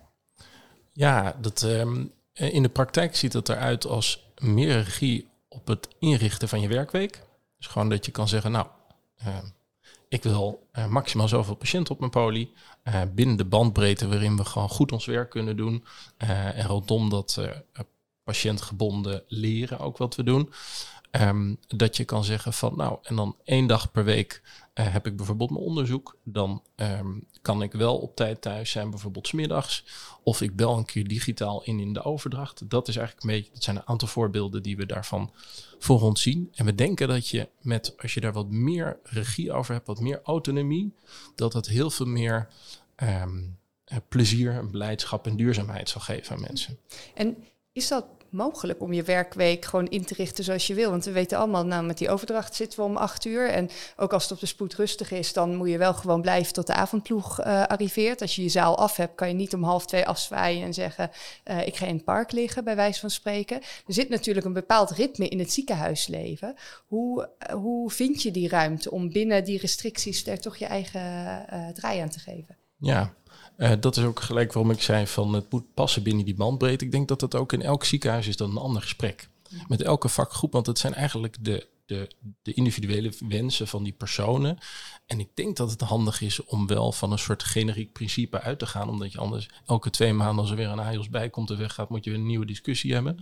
Ja, 0.91 1.37
dat, 1.41 1.61
um, 1.61 2.11
in 2.33 2.63
de 2.63 2.69
praktijk 2.69 3.15
ziet 3.15 3.33
het 3.33 3.49
eruit 3.49 3.85
als 3.85 4.31
meer 4.37 4.75
regie 4.75 5.27
op 5.47 5.67
het 5.67 5.87
inrichten 5.99 6.49
van 6.49 6.61
je 6.61 6.67
werkweek. 6.67 7.21
Dus 7.57 7.67
gewoon 7.67 7.89
dat 7.89 8.05
je 8.05 8.11
kan 8.11 8.27
zeggen, 8.27 8.51
nou, 8.51 8.67
uh, 9.21 9.37
ik 10.09 10.23
wil 10.23 10.67
uh, 10.73 10.87
maximaal 10.87 11.27
zoveel 11.27 11.55
patiënten 11.55 11.93
op 11.93 11.99
mijn 11.99 12.11
poli. 12.11 12.53
Uh, 12.83 13.01
binnen 13.15 13.37
de 13.37 13.45
bandbreedte 13.45 14.07
waarin 14.07 14.37
we 14.37 14.45
gewoon 14.45 14.69
goed 14.69 14.91
ons 14.91 15.05
werk 15.05 15.29
kunnen 15.29 15.57
doen. 15.57 15.85
en 16.17 16.63
rondom 16.63 17.09
dat 17.09 17.39
patiëntgebonden 18.27 19.23
leren 19.27 19.79
ook 19.79 19.97
wat 19.97 20.15
we 20.15 20.23
doen. 20.23 20.53
Um, 21.11 21.57
dat 21.67 21.97
je 21.97 22.05
kan 22.05 22.23
zeggen 22.23 22.53
van 22.53 22.73
nou, 22.75 22.97
en 23.01 23.15
dan 23.15 23.35
één 23.43 23.67
dag 23.67 23.91
per 23.91 24.03
week 24.03 24.41
uh, 24.73 24.93
heb 24.93 25.05
ik 25.05 25.15
bijvoorbeeld 25.15 25.49
mijn 25.49 25.63
onderzoek. 25.63 26.17
Dan 26.23 26.63
um, 26.75 27.27
kan 27.41 27.61
ik 27.61 27.71
wel 27.71 27.97
op 27.97 28.15
tijd 28.15 28.41
thuis 28.41 28.71
zijn, 28.71 28.89
bijvoorbeeld 28.89 29.27
smiddags. 29.27 29.85
Of 30.23 30.41
ik 30.41 30.55
bel 30.55 30.77
een 30.77 30.85
keer 30.85 31.07
digitaal 31.07 31.63
in 31.63 31.79
in 31.79 31.93
de 31.93 32.03
overdracht. 32.03 32.69
Dat 32.69 32.87
is 32.87 32.95
eigenlijk 32.95 33.27
een 33.27 33.35
beetje, 33.35 33.53
dat 33.53 33.63
zijn 33.63 33.75
een 33.75 33.87
aantal 33.87 34.07
voorbeelden 34.07 34.63
die 34.63 34.77
we 34.77 34.85
daarvan 34.85 35.31
voor 35.79 36.01
ons 36.01 36.21
zien. 36.21 36.51
En 36.55 36.65
we 36.65 36.75
denken 36.75 37.07
dat 37.07 37.27
je 37.27 37.49
met, 37.61 37.93
als 38.01 38.13
je 38.13 38.19
daar 38.19 38.33
wat 38.33 38.49
meer 38.49 38.99
regie 39.03 39.51
over 39.51 39.73
hebt, 39.73 39.87
wat 39.87 39.99
meer 39.99 40.19
autonomie, 40.23 40.93
dat 41.35 41.53
het 41.53 41.67
heel 41.67 41.89
veel 41.89 42.05
meer 42.05 42.47
um, 43.03 43.57
plezier, 44.07 44.67
blijdschap 44.71 45.27
en 45.27 45.35
duurzaamheid 45.35 45.89
zal 45.89 46.01
geven 46.01 46.35
aan 46.35 46.41
mensen. 46.41 46.77
En 47.13 47.37
is 47.71 47.87
dat 47.87 48.05
mogelijk 48.29 48.81
om 48.81 48.93
je 48.93 49.03
werkweek 49.03 49.65
gewoon 49.65 49.87
in 49.87 50.05
te 50.05 50.13
richten 50.13 50.43
zoals 50.43 50.67
je 50.67 50.73
wil. 50.73 50.89
Want 50.89 51.05
we 51.05 51.11
weten 51.11 51.37
allemaal, 51.37 51.65
nou 51.65 51.85
met 51.85 51.97
die 51.97 52.09
overdracht 52.09 52.55
zitten 52.55 52.79
we 52.79 52.85
om 52.85 52.97
acht 52.97 53.25
uur. 53.25 53.49
En 53.49 53.69
ook 53.95 54.13
als 54.13 54.23
het 54.23 54.31
op 54.31 54.39
de 54.39 54.45
spoed 54.45 54.75
rustig 54.75 55.11
is, 55.11 55.33
dan 55.33 55.55
moet 55.55 55.69
je 55.69 55.77
wel 55.77 55.93
gewoon 55.93 56.21
blijven 56.21 56.53
tot 56.53 56.67
de 56.67 56.73
avondploeg 56.73 57.39
uh, 57.39 57.63
arriveert. 57.63 58.21
Als 58.21 58.35
je 58.35 58.43
je 58.43 58.49
zaal 58.49 58.77
af 58.77 58.95
hebt, 58.95 59.15
kan 59.15 59.27
je 59.27 59.33
niet 59.33 59.53
om 59.53 59.63
half 59.63 59.85
twee 59.85 60.05
afzwaaien 60.05 60.65
en 60.65 60.73
zeggen, 60.73 61.11
uh, 61.45 61.67
ik 61.67 61.75
ga 61.75 61.85
in 61.85 61.95
het 61.95 62.03
park 62.03 62.31
liggen, 62.31 62.63
bij 62.63 62.75
wijze 62.75 62.99
van 62.99 63.09
spreken. 63.09 63.57
Er 63.57 63.93
zit 63.93 64.09
natuurlijk 64.09 64.45
een 64.45 64.53
bepaald 64.53 64.91
ritme 64.91 65.27
in 65.27 65.39
het 65.39 65.51
ziekenhuisleven. 65.51 66.55
Hoe, 66.85 67.29
uh, 67.47 67.53
hoe 67.53 67.91
vind 67.91 68.21
je 68.21 68.31
die 68.31 68.49
ruimte 68.49 68.91
om 68.91 69.11
binnen 69.11 69.43
die 69.43 69.59
restricties 69.59 70.27
er 70.27 70.39
toch 70.39 70.57
je 70.57 70.65
eigen 70.65 71.45
draai 71.73 71.99
aan 71.99 72.09
te 72.09 72.19
geven? 72.19 72.57
Ja, 72.79 73.13
uh, 73.57 73.71
dat 73.79 73.97
is 73.97 74.03
ook 74.03 74.19
gelijk 74.19 74.53
waarom 74.53 74.71
ik 74.71 74.81
zei 74.81 75.07
van 75.07 75.33
het 75.33 75.51
moet 75.51 75.73
passen 75.73 76.03
binnen 76.03 76.25
die 76.25 76.35
bandbreedte. 76.35 76.85
Ik 76.85 76.91
denk 76.91 77.07
dat 77.07 77.19
dat 77.19 77.35
ook 77.35 77.53
in 77.53 77.61
elk 77.61 77.83
ziekenhuis 77.83 78.27
is 78.27 78.37
dan 78.37 78.49
een 78.49 78.57
ander 78.57 78.81
gesprek. 78.81 79.29
Met 79.67 79.81
elke 79.81 80.09
vakgroep, 80.09 80.51
want 80.51 80.65
het 80.65 80.79
zijn 80.79 80.93
eigenlijk 80.93 81.35
de, 81.39 81.67
de, 81.85 82.09
de 82.41 82.53
individuele 82.53 83.13
wensen 83.19 83.67
van 83.67 83.83
die 83.83 83.93
personen. 83.93 84.57
En 85.05 85.19
ik 85.19 85.29
denk 85.33 85.57
dat 85.57 85.71
het 85.71 85.81
handig 85.81 86.21
is 86.21 86.43
om 86.43 86.67
wel 86.67 86.91
van 86.91 87.11
een 87.11 87.19
soort 87.19 87.43
generiek 87.43 87.91
principe 87.91 88.41
uit 88.41 88.59
te 88.59 88.65
gaan. 88.65 88.89
Omdat 88.89 89.11
je 89.11 89.17
anders 89.17 89.49
elke 89.65 89.89
twee 89.89 90.13
maanden 90.13 90.39
als 90.39 90.49
er 90.49 90.55
weer 90.55 90.69
een 90.69 90.79
AIOS 90.79 91.09
bij 91.09 91.29
komt 91.29 91.49
en 91.49 91.57
weggaat, 91.57 91.89
moet 91.89 92.03
je 92.03 92.09
weer 92.09 92.19
een 92.19 92.25
nieuwe 92.25 92.45
discussie 92.45 92.93
hebben. 92.93 93.19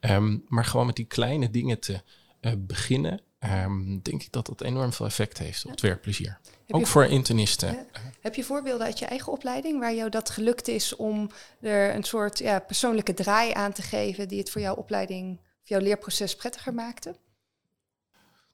Um, 0.00 0.44
maar 0.48 0.64
gewoon 0.64 0.86
met 0.86 0.96
die 0.96 1.04
kleine 1.04 1.50
dingen 1.50 1.80
te 1.80 2.02
uh, 2.40 2.52
beginnen 2.58 3.20
ehm, 3.38 3.98
denk 4.02 4.22
ik 4.22 4.32
dat 4.32 4.46
dat 4.46 4.60
enorm 4.60 4.92
veel 4.92 5.06
effect 5.06 5.38
heeft 5.38 5.64
op 5.64 5.70
het 5.70 5.80
werkplezier. 5.80 6.38
Heb 6.68 6.76
Ook 6.76 6.82
je- 6.82 6.90
voor 6.90 7.04
internisten. 7.04 7.72
Ja. 7.72 7.86
Heb 8.20 8.34
je 8.34 8.44
voorbeelden 8.44 8.86
uit 8.86 8.98
je 8.98 9.06
eigen 9.06 9.32
opleiding 9.32 9.80
waar 9.80 9.94
jou 9.94 10.10
dat 10.10 10.30
gelukt 10.30 10.68
is 10.68 10.96
om 10.96 11.30
er 11.60 11.94
een 11.94 12.02
soort 12.04 12.38
ja, 12.38 12.58
persoonlijke 12.58 13.14
draai 13.14 13.52
aan 13.52 13.72
te 13.72 13.82
geven 13.82 14.28
die 14.28 14.38
het 14.38 14.50
voor 14.50 14.60
jouw 14.60 14.74
opleiding, 14.74 15.38
of 15.38 15.68
jouw 15.68 15.80
leerproces 15.80 16.36
prettiger 16.36 16.74
maakte? 16.74 17.16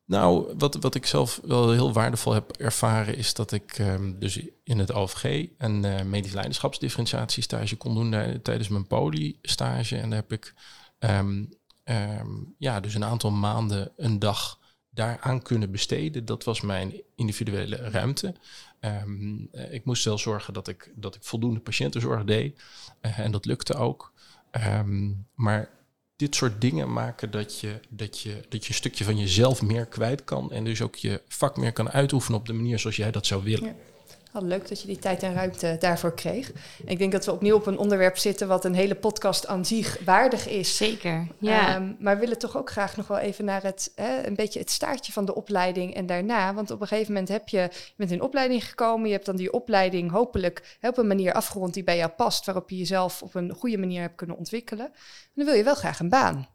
Nou, 0.05 0.55
wat, 0.59 0.75
wat 0.75 0.95
ik 0.95 1.07
zelf 1.07 1.41
wel 1.43 1.73
heel 1.73 1.93
waardevol 1.93 2.33
heb 2.33 2.53
ervaren, 2.57 3.17
is 3.17 3.35
dat 3.35 3.53
ik 3.53 3.79
ehm, 3.79 4.19
dus 4.19 4.41
in 4.65 4.79
het 4.79 4.93
OVG 4.93 5.49
een 5.59 5.85
eh, 5.85 6.05
medisch 6.05 6.33
leiderschapsdifferentiatiestage 6.33 7.77
kon 7.77 7.95
doen 7.95 8.15
eh, 8.15 8.35
tijdens 8.35 8.69
mijn 8.69 8.87
polystage. 8.87 9.97
En 9.97 10.11
daar 10.11 10.19
heb 10.19 10.33
ik 10.33 10.55
ehm, 10.99 11.45
ehm, 11.85 12.31
ja, 12.59 12.81
dus 12.81 12.95
een 12.95 13.05
aantal 13.05 13.31
maanden 13.31 13.93
een 13.97 14.19
dag 14.19 14.59
daaraan 14.95 15.43
kunnen 15.43 15.71
besteden. 15.71 16.25
Dat 16.25 16.45
was 16.45 16.61
mijn 16.61 16.93
individuele 17.15 17.77
ruimte. 17.77 18.35
Ehm, 18.81 19.45
eh, 19.53 19.73
ik 19.73 19.85
moest 19.85 20.05
wel 20.05 20.19
zorgen 20.19 20.53
dat 20.53 20.69
ik, 20.69 20.93
dat 20.95 21.15
ik 21.15 21.23
voldoende 21.23 21.61
patiëntenzorg 21.61 22.25
deed. 22.25 22.63
Eh, 23.01 23.19
en 23.19 23.31
dat 23.31 23.45
lukte 23.45 23.75
ook. 23.75 24.13
Ehm, 24.51 25.13
maar 25.35 25.71
dit 26.17 26.35
soort 26.35 26.61
dingen 26.61 26.93
maken 26.93 27.31
dat 27.31 27.61
je, 27.61 27.81
dat, 27.89 28.21
je, 28.21 28.45
dat 28.49 28.63
je 28.63 28.69
een 28.69 28.75
stukje 28.75 29.05
van 29.05 29.19
jezelf 29.19 29.63
meer 29.63 29.87
kwijt 29.87 30.25
kan. 30.25 30.53
En 30.53 30.65
dus 30.65 30.83
ook 30.83 30.97
je 30.97 31.23
vak 31.29 31.57
meer 31.57 31.73
kan 31.73 31.91
uitoefenen 31.91 32.39
op 32.39 32.47
de 32.47 32.53
manier 32.53 32.79
zoals 32.79 32.97
jij 32.97 33.11
dat 33.11 33.27
zou 33.27 33.43
willen. 33.43 33.77
Wat 34.35 34.43
leuk 34.43 34.69
dat 34.69 34.81
je 34.81 34.87
die 34.87 34.99
tijd 34.99 35.23
en 35.23 35.35
ruimte 35.35 35.77
daarvoor 35.79 36.15
kreeg. 36.15 36.53
Ik 36.85 36.99
denk 36.99 37.13
dat 37.13 37.25
we 37.25 37.33
opnieuw 37.33 37.57
op 37.57 37.67
een 37.67 37.79
onderwerp 37.79 38.17
zitten 38.17 38.49
wat 38.49 38.65
een 38.65 38.75
hele 38.75 38.95
podcast 38.95 39.47
aan 39.47 39.65
zich 39.65 39.99
waardig 40.05 40.49
is. 40.49 40.77
Zeker. 40.77 41.27
Ja. 41.39 41.75
Ehm, 41.75 41.93
maar 41.99 42.15
we 42.15 42.21
willen 42.21 42.39
toch 42.39 42.57
ook 42.57 42.71
graag 42.71 42.97
nog 42.97 43.07
wel 43.07 43.19
even 43.19 43.45
naar 43.45 43.63
het, 43.63 43.93
hè, 43.95 44.27
een 44.27 44.35
beetje 44.35 44.59
het 44.59 44.71
staartje 44.71 45.13
van 45.13 45.25
de 45.25 45.35
opleiding 45.35 45.95
en 45.95 46.07
daarna. 46.07 46.55
Want 46.55 46.71
op 46.71 46.81
een 46.81 46.87
gegeven 46.87 47.13
moment 47.13 47.31
heb 47.31 47.49
je, 47.49 47.59
je 47.59 47.93
bent 47.97 48.11
in 48.11 48.23
opleiding 48.23 48.65
gekomen, 48.65 49.07
je 49.07 49.13
hebt 49.13 49.27
dan 49.27 49.37
die 49.37 49.53
opleiding 49.53 50.11
hopelijk 50.11 50.77
hè, 50.81 50.89
op 50.89 50.99
een 50.99 51.07
manier 51.07 51.33
afgerond 51.33 51.75
die 51.75 51.85
bij 51.85 51.97
jou 51.97 52.11
past, 52.11 52.45
waarop 52.45 52.71
je 52.71 52.77
jezelf 52.77 53.23
op 53.23 53.35
een 53.35 53.55
goede 53.55 53.79
manier 53.79 54.01
hebt 54.01 54.17
kunnen 54.17 54.37
ontwikkelen. 54.37 54.87
En 54.87 55.33
dan 55.35 55.45
wil 55.45 55.55
je 55.55 55.65
wel 55.65 55.75
graag 55.75 56.01
een 56.01 56.09
baan. 56.09 56.49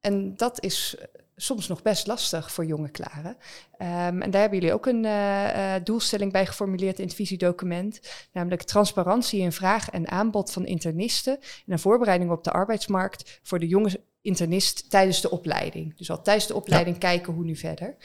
En 0.00 0.36
dat 0.36 0.62
is 0.62 0.96
soms 1.36 1.68
nog 1.68 1.82
best 1.82 2.06
lastig 2.06 2.52
voor 2.52 2.64
jonge 2.64 2.88
klaren. 2.88 3.36
Ehm, 3.78 4.22
en 4.22 4.30
daar 4.30 4.40
hebben 4.40 4.58
jullie 4.58 4.74
ook 4.74 4.86
een 4.86 5.04
eh, 5.04 5.74
eh, 5.74 5.84
doelstelling 5.84 6.32
bij 6.32 6.46
geformuleerd 6.46 6.98
in 6.98 7.04
het 7.04 7.14
visiedocument. 7.14 8.00
Namelijk 8.32 8.62
transparantie 8.62 9.40
in 9.40 9.52
vraag 9.52 9.90
en 9.90 10.08
aanbod 10.08 10.52
van 10.52 10.66
internisten. 10.66 11.32
En 11.40 11.72
een 11.72 11.78
voorbereiding 11.78 12.30
op 12.30 12.44
de 12.44 12.50
arbeidsmarkt 12.50 13.40
voor 13.42 13.58
de 13.58 13.66
jonge 13.68 14.00
internist 14.22 14.90
tijdens 14.90 15.20
de 15.20 15.30
opleiding. 15.30 15.96
Dus 15.96 16.10
al 16.10 16.22
tijdens 16.22 16.46
de 16.46 16.54
opleiding 16.54 16.98
kijken 16.98 17.32
hoe 17.32 17.44
nu 17.44 17.56
verder. 17.56 17.96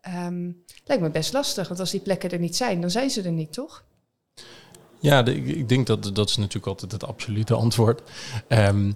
Ehm, 0.00 0.50
lijkt 0.84 1.02
me 1.02 1.10
best 1.10 1.32
lastig, 1.32 1.68
want 1.68 1.80
als 1.80 1.90
die 1.90 2.00
plekken 2.00 2.30
er 2.30 2.38
niet 2.38 2.56
zijn, 2.56 2.80
dan 2.80 2.90
zijn 2.90 3.10
ze 3.10 3.22
er 3.22 3.32
niet, 3.32 3.52
toch? 3.52 3.84
Ja, 5.00 5.22
de- 5.22 5.34
ik, 5.34 5.46
ik 5.46 5.68
denk 5.68 5.86
dat 5.86 6.10
dat 6.14 6.28
is 6.28 6.36
natuurlijk 6.36 6.66
altijd 6.66 6.92
het 6.92 7.04
absolute 7.04 7.54
antwoord. 7.54 8.02
Ehm, 8.48 8.92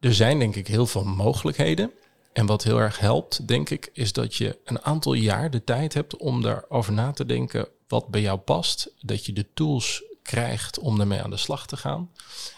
er 0.00 0.14
zijn 0.14 0.38
denk 0.38 0.56
ik 0.56 0.66
heel 0.66 0.86
veel 0.86 1.04
mogelijkheden. 1.04 1.92
En 2.38 2.46
wat 2.46 2.62
heel 2.62 2.78
erg 2.78 2.98
helpt, 2.98 3.48
denk 3.48 3.70
ik, 3.70 3.90
is 3.92 4.12
dat 4.12 4.34
je 4.34 4.58
een 4.64 4.82
aantal 4.82 5.12
jaar 5.12 5.50
de 5.50 5.64
tijd 5.64 5.94
hebt 5.94 6.16
om 6.16 6.42
daarover 6.42 6.92
na 6.92 7.12
te 7.12 7.26
denken 7.26 7.68
wat 7.88 8.08
bij 8.08 8.20
jou 8.20 8.38
past. 8.38 8.90
Dat 9.00 9.26
je 9.26 9.32
de 9.32 9.46
tools 9.54 10.02
krijgt 10.22 10.78
om 10.78 11.00
ermee 11.00 11.22
aan 11.22 11.30
de 11.30 11.36
slag 11.36 11.66
te 11.66 11.76
gaan. 11.76 12.10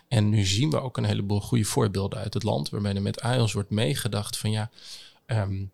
En 0.08 0.28
nu 0.28 0.44
zien 0.44 0.70
we 0.70 0.80
ook 0.80 0.96
een 0.96 1.04
heleboel 1.04 1.40
goede 1.40 1.64
voorbeelden 1.64 2.18
uit 2.18 2.34
het 2.34 2.42
land, 2.42 2.70
waarbij 2.70 2.94
er 2.94 3.02
met 3.02 3.22
IOS 3.22 3.52
wordt 3.52 3.70
meegedacht 3.70 4.36
van 4.36 4.50
ja, 4.50 4.70
ehm, 5.26 5.64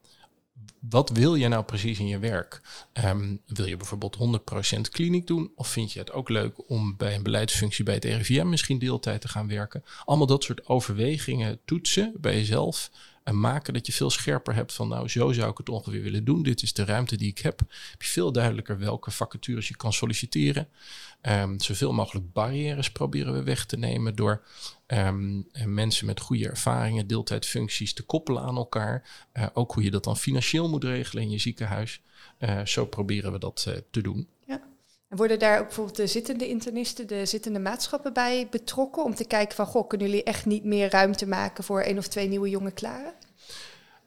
wat 0.81 1.11
wil 1.11 1.35
je 1.35 1.49
nou 1.49 1.65
precies 1.65 1.99
in 1.99 2.07
je 2.07 2.19
werk? 2.19 2.61
Ehm, 2.93 3.37
wil 3.47 3.67
je 3.67 3.77
bijvoorbeeld 3.77 4.17
100% 4.17 4.89
kliniek 4.89 5.27
doen? 5.27 5.53
Of 5.57 5.69
vind 5.69 5.93
je 5.93 5.99
het 5.99 6.13
ook 6.13 6.29
leuk 6.29 6.71
om 6.71 6.97
bij 6.97 7.15
een 7.15 7.23
beleidsfunctie 7.23 7.85
bij 7.85 7.95
het 7.95 8.05
RIVM 8.05 8.49
misschien 8.49 8.79
deeltijd 8.79 9.21
te 9.21 9.29
gaan 9.29 9.49
werken? 9.49 9.85
Allemaal 10.05 10.27
dat 10.27 10.45
soort 10.45 10.69
overwegingen 10.69 11.61
toetsen 11.65 12.13
bij 12.17 12.35
jezelf. 12.35 12.91
En 13.27 13.41
maken 13.41 13.73
dat 13.73 13.87
je 13.87 13.93
veel 13.93 14.11
scherper 14.11 14.55
hebt 14.55 14.73
van 14.73 14.89
nou, 14.89 15.09
zo 15.09 15.33
zou 15.33 15.51
ik 15.51 15.59
het 15.59 15.69
ongeveer 15.69 16.03
willen 16.03 16.25
doen. 16.25 16.43
Dit 16.43 16.63
is 16.63 16.73
de 16.73 16.85
ruimte 16.85 17.17
die 17.17 17.29
ik 17.29 17.39
heb. 17.39 17.59
Heb 17.91 18.03
je 18.03 18.09
veel 18.09 18.33
duidelijker 18.33 18.79
welke 18.79 19.11
vacatures 19.11 19.69
je 19.69 19.77
kan 19.77 19.93
solliciteren. 19.93 20.69
Ehm, 21.21 21.59
zoveel 21.59 21.93
mogelijk 21.93 22.33
barrières 22.33 22.91
proberen 22.91 23.33
we 23.33 23.43
weg 23.43 23.67
te 23.67 23.77
nemen 23.77 24.17
door 24.17 24.45
ehm, 24.87 25.43
mensen 25.65 26.07
met 26.07 26.21
goede 26.21 26.49
ervaringen, 26.49 27.07
deeltijdfuncties 27.07 27.95
te 27.95 28.03
koppelen 28.03 28.43
aan 28.43 28.57
elkaar. 28.57 29.27
Eh, 29.33 29.47
ook 29.53 29.73
hoe 29.73 29.83
je 29.83 29.91
dat 29.91 30.05
dan 30.05 30.17
financieel 30.17 30.69
moet 30.69 30.85
regelen 30.85 31.23
in 31.23 31.31
je 31.31 31.39
ziekenhuis. 31.39 32.01
Eh, 32.39 32.65
zo 32.65 32.87
proberen 32.87 33.33
we 33.33 33.39
dat 33.39 33.65
eh, 33.69 33.75
te 33.91 34.01
doen. 34.01 34.29
En 35.17 35.23
worden 35.23 35.39
daar 35.39 35.59
ook 35.59 35.67
bijvoorbeeld 35.67 35.97
de 35.97 36.07
zittende 36.07 36.49
internisten, 36.49 37.07
de 37.07 37.27
zittende 37.27 37.59
maatschappen 37.59 38.13
bij 38.13 38.49
betrokken 38.51 39.05
om 39.05 39.15
te 39.15 39.25
kijken 39.25 39.57
van, 39.57 39.67
goh, 39.67 39.89
kunnen 39.89 40.07
jullie 40.07 40.23
echt 40.23 40.47
niet 40.47 40.65
meer 40.65 40.91
ruimte 40.91 41.27
maken 41.27 41.65
voor 41.65 41.81
één 41.81 41.99
of 41.99 42.07
twee 42.07 42.29
nieuwe 42.29 42.51
jonge 42.51 42.71
klaren? 42.71 43.13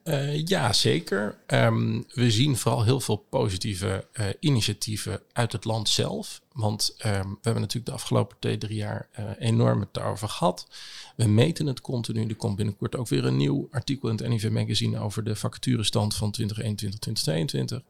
Eh, 0.03 0.45
ja, 0.45 0.73
zeker. 0.73 1.37
Ehm, 1.45 2.01
we 2.13 2.31
zien 2.31 2.57
vooral 2.57 2.83
heel 2.83 2.99
veel 2.99 3.15
positieve 3.15 4.07
eh, 4.11 4.25
initiatieven 4.39 5.21
uit 5.33 5.51
het 5.51 5.65
land 5.65 5.89
zelf. 5.89 6.41
Want 6.53 6.95
ehm, 6.97 7.29
we 7.29 7.37
hebben 7.41 7.61
natuurlijk 7.61 7.85
de 7.85 7.91
afgelopen 7.91 8.37
twee, 8.39 8.57
drie 8.57 8.77
jaar 8.77 9.07
eh, 9.11 9.25
enorm 9.39 9.79
het 9.79 9.93
daarover 9.93 10.29
gehad. 10.29 10.67
We 11.15 11.27
meten 11.27 11.65
het 11.65 11.81
continu. 11.81 12.27
Er 12.27 12.35
komt 12.35 12.55
binnenkort 12.55 12.95
ook 12.95 13.07
weer 13.07 13.25
een 13.25 13.37
nieuw 13.37 13.67
artikel 13.71 14.09
in 14.09 14.15
het 14.15 14.27
NIV 14.27 14.49
Magazine 14.49 14.99
over 14.99 15.23
de 15.23 15.35
vacaturestand 15.35 16.15
van 16.15 16.31
2021, 16.31 16.99
2022. 16.99 17.81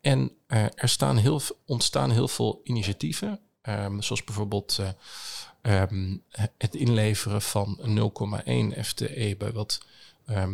En 0.00 0.32
eh, 0.46 0.64
er 0.74 0.88
staan 0.88 1.16
heel, 1.16 1.40
ontstaan 1.66 2.10
heel 2.10 2.28
veel 2.28 2.60
initiatieven. 2.64 3.40
ehm, 3.62 4.00
zoals 4.00 4.24
bijvoorbeeld 4.24 4.78
eh, 4.80 5.82
ehm, 5.82 6.16
het 6.58 6.74
inleveren 6.74 7.42
van 7.42 7.78
0,1 7.82 8.84
FTE 8.84 9.34
bij 9.38 9.52
wat 9.52 9.80
Eh, 10.28 10.46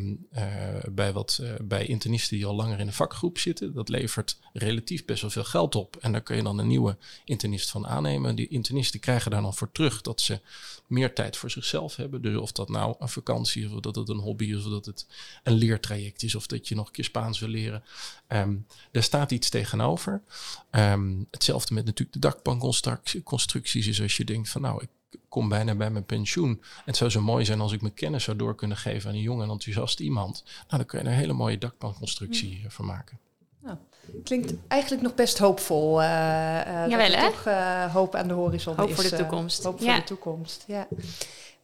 bij, 0.90 1.12
wat, 1.12 1.38
eh, 1.42 1.52
bij 1.62 1.86
internisten 1.86 2.36
die 2.36 2.46
al 2.46 2.54
langer 2.54 2.78
in 2.78 2.86
een 2.86 2.92
vakgroep 2.92 3.38
zitten. 3.38 3.74
Dat 3.74 3.88
levert 3.88 4.38
relatief 4.52 5.04
best 5.04 5.20
wel 5.20 5.30
veel 5.30 5.44
geld 5.44 5.74
op. 5.74 5.96
En 5.96 6.12
daar 6.12 6.20
kun 6.20 6.36
je 6.36 6.42
dan 6.42 6.58
een 6.58 6.66
nieuwe 6.66 6.96
internist 7.24 7.70
van 7.70 7.86
aannemen. 7.86 8.36
Die 8.36 8.48
internisten 8.48 9.00
krijgen 9.00 9.30
daar 9.30 9.42
dan 9.42 9.54
voor 9.54 9.72
terug 9.72 10.00
dat 10.00 10.20
ze 10.20 10.40
meer 10.86 11.14
tijd 11.14 11.36
voor 11.36 11.50
zichzelf 11.50 11.96
hebben. 11.96 12.22
Dus 12.22 12.36
of 12.36 12.52
dat 12.52 12.68
nou 12.68 12.94
een 12.98 13.08
vakantie 13.08 13.64
is, 13.64 13.70
of 13.70 13.80
dat 13.80 13.94
het 13.94 14.08
een 14.08 14.18
hobby 14.18 14.44
is, 14.44 14.64
of 14.64 14.70
dat 14.70 14.86
het 14.86 15.06
een 15.42 15.54
leertraject 15.54 16.22
is, 16.22 16.34
of 16.34 16.46
dat 16.46 16.68
je 16.68 16.74
nog 16.74 16.86
een 16.86 16.92
keer 16.92 17.04
Spaans 17.04 17.38
wil 17.38 17.48
leren. 17.48 17.82
Ehm, 18.26 18.56
daar 18.90 19.02
staat 19.02 19.30
iets 19.30 19.48
tegenover. 19.48 20.22
Ehm, 20.70 21.14
hetzelfde 21.30 21.74
met 21.74 21.84
natuurlijk 21.84 22.12
de 22.12 22.28
dakbankconstructies 22.28 23.86
is 23.86 24.00
als 24.00 24.16
je 24.16 24.24
denkt 24.24 24.48
van 24.48 24.60
nou, 24.60 24.82
ik 24.82 24.88
kom 25.28 25.48
bijna 25.48 25.74
bij 25.74 25.90
mijn 25.90 26.04
pensioen. 26.04 26.62
Het 26.84 26.96
zou 26.96 27.10
zo 27.10 27.20
mooi 27.20 27.44
zijn 27.44 27.60
als 27.60 27.72
ik 27.72 27.80
mijn 27.80 27.94
kennis 27.94 28.24
zou 28.24 28.36
door 28.36 28.54
kunnen 28.54 28.76
geven 28.76 29.08
aan 29.10 29.16
een 29.16 29.22
jong 29.22 29.42
en 29.42 29.50
enthousiast 29.50 30.00
iemand. 30.00 30.42
Nou, 30.44 30.64
dan 30.68 30.84
kun 30.86 30.98
je 30.98 31.04
er 31.04 31.10
een 31.10 31.16
hele 31.18 31.32
mooie 31.32 31.58
dakbankconstructie 31.58 32.60
eh, 32.64 32.70
van 32.70 32.84
maken. 32.86 33.18
Klinkt 34.24 34.54
eigenlijk 34.68 35.02
nog 35.02 35.14
best 35.14 35.38
hoopvol. 35.38 36.02
eh 36.02 36.60
eh, 36.60 36.80
dat 36.80 36.90
Jawel, 36.90 37.12
er 37.12 37.18
hè? 37.20 37.30
toch 37.30 37.92
hoop 37.92 38.14
aan 38.14 38.28
de 38.28 38.34
horizon 38.34 38.76
Hoop 38.76 38.88
is. 38.88 38.94
voor 38.94 39.04
de 39.04 39.16
toekomst. 39.16 39.62
hoop 39.64 39.78
voor 39.78 39.86
Ja. 39.86 39.96
de 39.96 40.04
toekomst, 40.04 40.64
ja. 40.66 40.88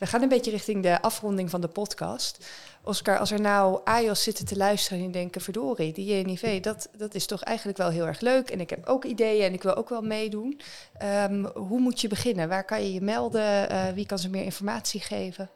We 0.01 0.07
gaan 0.07 0.23
een 0.23 0.29
beetje 0.29 0.51
richting 0.51 0.83
de 0.83 1.03
afronding 1.03 1.51
van 1.51 1.61
de 1.61 1.69
podcast. 1.69 2.47
Oscar, 2.83 3.19
als 3.19 3.31
er 3.31 3.41
nou 3.41 3.81
AJOS 3.85 4.23
zitten 4.23 4.47
te 4.47 4.57
luisteren 4.57 5.05
en 5.05 5.11
denken... 5.11 5.41
verdorie, 5.41 5.93
die 5.93 6.19
JNIV, 6.19 6.61
dat, 6.61 6.89
dat 6.97 7.15
is 7.15 7.27
toch 7.27 7.43
eigenlijk 7.43 7.79
wel 7.79 7.89
heel 7.91 8.07
erg 8.07 8.21
leuk. 8.21 8.51
En 8.51 8.61
ik 8.61 8.71
heb 8.71 8.87
ook 8.87 9.05
ideeën 9.05 9.45
en 9.45 9.53
ik 9.53 9.63
wil 9.63 9.75
ook 9.75 9.89
wel 9.89 10.03
meedoen. 10.03 10.61
Ehm, 10.99 11.45
hoe 11.45 11.81
moet 11.81 12.01
je 12.01 12.09
beginnen? 12.09 12.49
Waar 12.49 12.65
kan 12.65 12.83
je 12.83 12.93
je 12.93 13.01
melden? 13.01 13.71
Eh, 13.71 13.93
wie 13.95 14.07
kan 14.07 14.19
ze 14.19 14.29
meer 14.29 14.45
informatie 14.45 15.01
geven? 15.01 15.51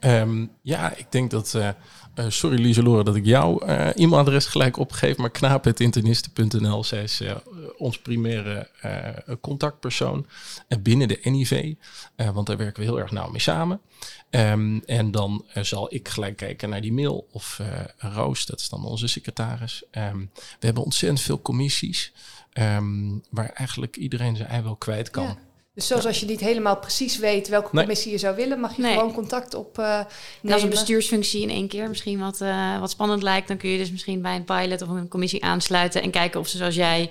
Ehm, 0.00 0.46
ja, 0.62 0.94
ik 0.96 1.06
denk 1.08 1.30
dat. 1.30 1.54
eh, 1.54 1.68
eh, 2.14 2.24
sorry 2.28 2.60
Lieselore 2.60 3.04
dat 3.04 3.16
ik 3.16 3.24
jouw 3.24 3.58
e-mailadres 3.94 4.46
gelijk 4.46 4.76
opgeef, 4.76 5.16
maar 5.16 5.30
knaap.internisten.nl. 5.30 6.84
Zij 6.84 7.02
is 7.02 7.20
eh, 7.20 7.36
ons 7.80 7.98
primaire 7.98 8.68
eh, 8.80 9.34
contactpersoon 9.40 10.26
eh, 10.68 10.78
binnen 10.78 11.08
de 11.08 11.18
NIV, 11.22 11.74
eh, 12.16 12.30
want 12.30 12.46
daar 12.46 12.56
werken 12.56 12.82
we 12.82 12.88
heel 12.88 12.98
erg 12.98 13.10
nauw 13.10 13.30
mee 13.30 13.40
samen. 13.40 13.80
Ehm, 14.30 14.78
en 14.86 15.10
dan 15.10 15.44
zal 15.54 15.94
ik 15.94 16.08
gelijk 16.08 16.36
kijken 16.36 16.68
naar 16.68 16.80
die 16.80 16.92
mail 16.92 17.26
of 17.32 17.58
eh, 17.60 18.12
Roos, 18.14 18.46
dat 18.46 18.60
is 18.60 18.68
dan 18.68 18.84
onze 18.84 19.06
secretaris. 19.06 19.82
Ehm, 19.90 20.18
we 20.34 20.66
hebben 20.66 20.82
ontzettend 20.84 21.20
veel 21.20 21.42
commissies, 21.42 22.12
ehm, 22.52 23.18
waar 23.30 23.50
eigenlijk 23.54 23.96
iedereen 23.96 24.36
zijn 24.36 24.48
ei 24.48 24.62
wel 24.62 24.76
kwijt 24.76 25.10
kan. 25.10 25.24
Ja. 25.24 25.36
Dus 25.74 25.86
zoals 25.86 26.06
als 26.06 26.20
je 26.20 26.26
niet 26.26 26.40
helemaal 26.40 26.76
precies 26.76 27.18
weet 27.18 27.48
welke 27.48 27.68
Nee. 27.72 27.84
commissie 27.84 28.12
je 28.12 28.18
zou 28.18 28.36
willen... 28.36 28.60
mag 28.60 28.76
je 28.76 28.82
Nee. 28.82 28.94
gewoon 28.94 29.12
contact 29.12 29.54
op 29.54 29.78
eh 29.78 29.98
En 30.42 30.52
als 30.52 30.62
een 30.62 30.68
bestuursfunctie 30.68 31.42
in 31.42 31.50
één 31.50 31.68
keer 31.68 31.88
misschien 31.88 32.18
wat, 32.18 32.40
eh, 32.40 32.80
wat 32.80 32.90
spannend 32.90 33.22
lijkt, 33.22 33.48
dan 33.48 33.56
kun 33.56 33.70
je 33.70 33.78
dus 33.78 33.90
misschien 33.90 34.22
bij 34.22 34.36
een 34.36 34.44
pilot 34.44 34.82
of 34.82 34.88
een 34.88 35.08
commissie 35.08 35.44
aansluiten 35.44 36.02
en 36.02 36.10
kijken 36.10 36.40
of 36.40 36.48
ze 36.48 36.56
zoals 36.56 36.74
jij 36.74 37.10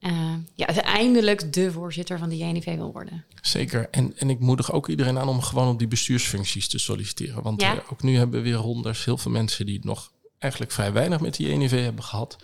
eh, 0.00 0.34
ja, 0.54 0.66
uiteindelijk 0.66 1.52
de 1.52 1.72
voorzitter 1.72 2.18
van 2.18 2.28
de 2.28 2.36
JNIV 2.36 2.64
wil 2.76 2.92
worden. 2.92 3.24
Zeker. 3.42 3.88
En, 3.90 4.12
en 4.18 4.30
ik 4.30 4.38
moedig 4.38 4.72
ook 4.72 4.88
iedereen 4.88 5.18
aan 5.18 5.28
om 5.28 5.40
gewoon 5.42 5.68
op 5.68 5.78
die 5.78 5.88
bestuursfuncties 5.88 6.68
te 6.68 6.78
solliciteren. 6.78 7.42
Want 7.42 7.60
Ja. 7.60 7.72
eh, 7.76 7.92
ook 7.92 8.02
nu 8.02 8.16
hebben 8.16 8.42
we 8.42 8.48
weer 8.48 8.56
rondes 8.58 9.04
heel 9.04 9.18
veel 9.18 9.30
mensen 9.30 9.66
die 9.66 9.80
nog 9.82 10.12
eigenlijk 10.38 10.72
vrij 10.72 10.92
weinig 10.92 11.20
met 11.20 11.36
die 11.36 11.48
JNV 11.48 11.82
hebben 11.82 12.04
gehad. 12.04 12.36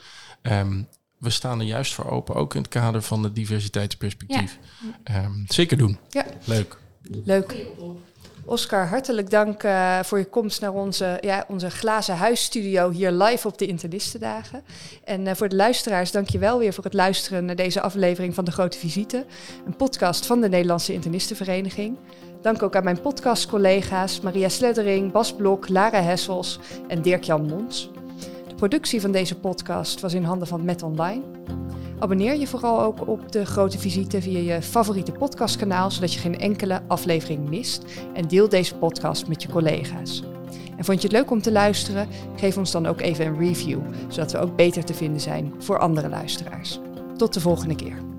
Ehm, 0.43 0.83
we 1.19 1.31
staan 1.31 1.61
er 1.61 1.67
juist 1.67 1.93
voor 1.95 2.11
open, 2.11 2.35
ook 2.35 2.55
in 2.55 2.61
het 2.61 2.71
kader 2.71 3.03
van 3.03 3.23
het 3.23 3.35
diversiteitsperspectief. 3.35 4.59
Ehm, 5.05 5.33
zeker 5.47 5.77
doen. 5.77 5.99
Ja. 6.11 6.27
Leuk. 6.45 6.79
Leuk. 7.25 7.67
Oscar, 8.47 8.87
hartelijk 8.87 9.31
dank 9.31 9.63
uh, 9.63 10.03
voor 10.03 10.19
je 10.19 10.25
komst 10.25 10.61
naar 10.61 10.73
onze, 10.73 11.19
ja, 11.21 11.45
onze 11.49 11.71
glazen 11.71 12.17
huisstudio 12.17 12.91
hier 12.91 13.13
live 13.13 13.49
op 13.49 13.59
de 13.59 13.67
Internistendagen. 13.67 14.63
En 15.05 15.27
uh, 15.27 15.35
voor 15.35 15.49
de 15.49 15.57
luisteraars, 15.57 16.11
dank 16.11 16.29
je 16.29 16.39
wel 16.39 16.59
weer 16.59 16.73
voor 16.73 16.85
het 16.85 16.95
luisteren 16.95 17.45
naar 17.45 17.57
deze 17.57 17.81
aflevering 17.81 18.35
van 18.35 18.45
De 18.45 18.51
Grote 18.51 18.79
Visite. 18.79 19.25
Een 19.67 19.77
podcast 19.77 20.27
van 20.27 20.41
de 20.41 20.49
Nederlandse 20.49 20.93
Internistenvereniging. 20.93 21.97
Dank 22.43 22.63
ook 22.63 22.77
aan 22.77 22.85
mijn 22.85 23.01
podcastcollega's 23.01 24.21
Maria 24.21 24.49
Sleddering, 24.49 25.13
Bas 25.13 25.35
Blok, 25.35 25.69
Lara 25.69 26.03
Hessels 26.03 26.59
en 26.89 27.03
Dirk-Jan 27.03 27.47
Mons. 27.47 27.91
De 28.49 28.55
productie 28.55 29.01
van 29.01 29.13
deze 29.13 29.39
podcast 29.39 30.01
was 30.01 30.15
in 30.15 30.25
handen 30.25 30.49
van 30.49 30.65
Met 30.65 30.83
Online. 30.83 31.23
Abonneer 32.05 32.39
je 32.39 32.47
vooral 32.47 32.83
ook 32.83 33.09
op 33.09 33.33
de 33.33 33.45
grote 33.47 33.79
visite 33.79 34.23
via 34.23 34.55
je 34.55 34.63
favoriete 34.63 35.13
podcastkanaal, 35.13 35.91
zodat 35.91 36.13
je 36.13 36.21
geen 36.21 36.39
enkele 36.39 36.83
aflevering 36.87 37.49
mist. 37.49 37.85
En 38.15 38.29
deel 38.29 38.49
deze 38.49 38.75
podcast 38.75 39.29
met 39.29 39.43
je 39.43 39.49
collega's. 39.49 40.23
En 40.77 40.85
vond 40.85 41.03
je 41.03 41.09
het 41.09 41.17
leuk 41.17 41.31
om 41.31 41.43
te 41.43 41.53
luisteren? 41.53 42.09
Geef 42.37 42.57
ons 42.57 42.71
dan 42.71 42.87
ook 42.87 43.01
even 43.01 43.27
een 43.27 43.39
review, 43.39 43.81
zodat 44.09 44.33
we 44.33 44.39
ook 44.39 44.57
beter 44.57 44.85
te 44.85 44.95
vinden 44.95 45.21
zijn 45.21 45.55
voor 45.59 45.79
andere 45.79 46.09
luisteraars. 46.09 46.81
Tot 47.17 47.35
de 47.35 47.41
volgende 47.41 47.75
keer. 47.75 48.14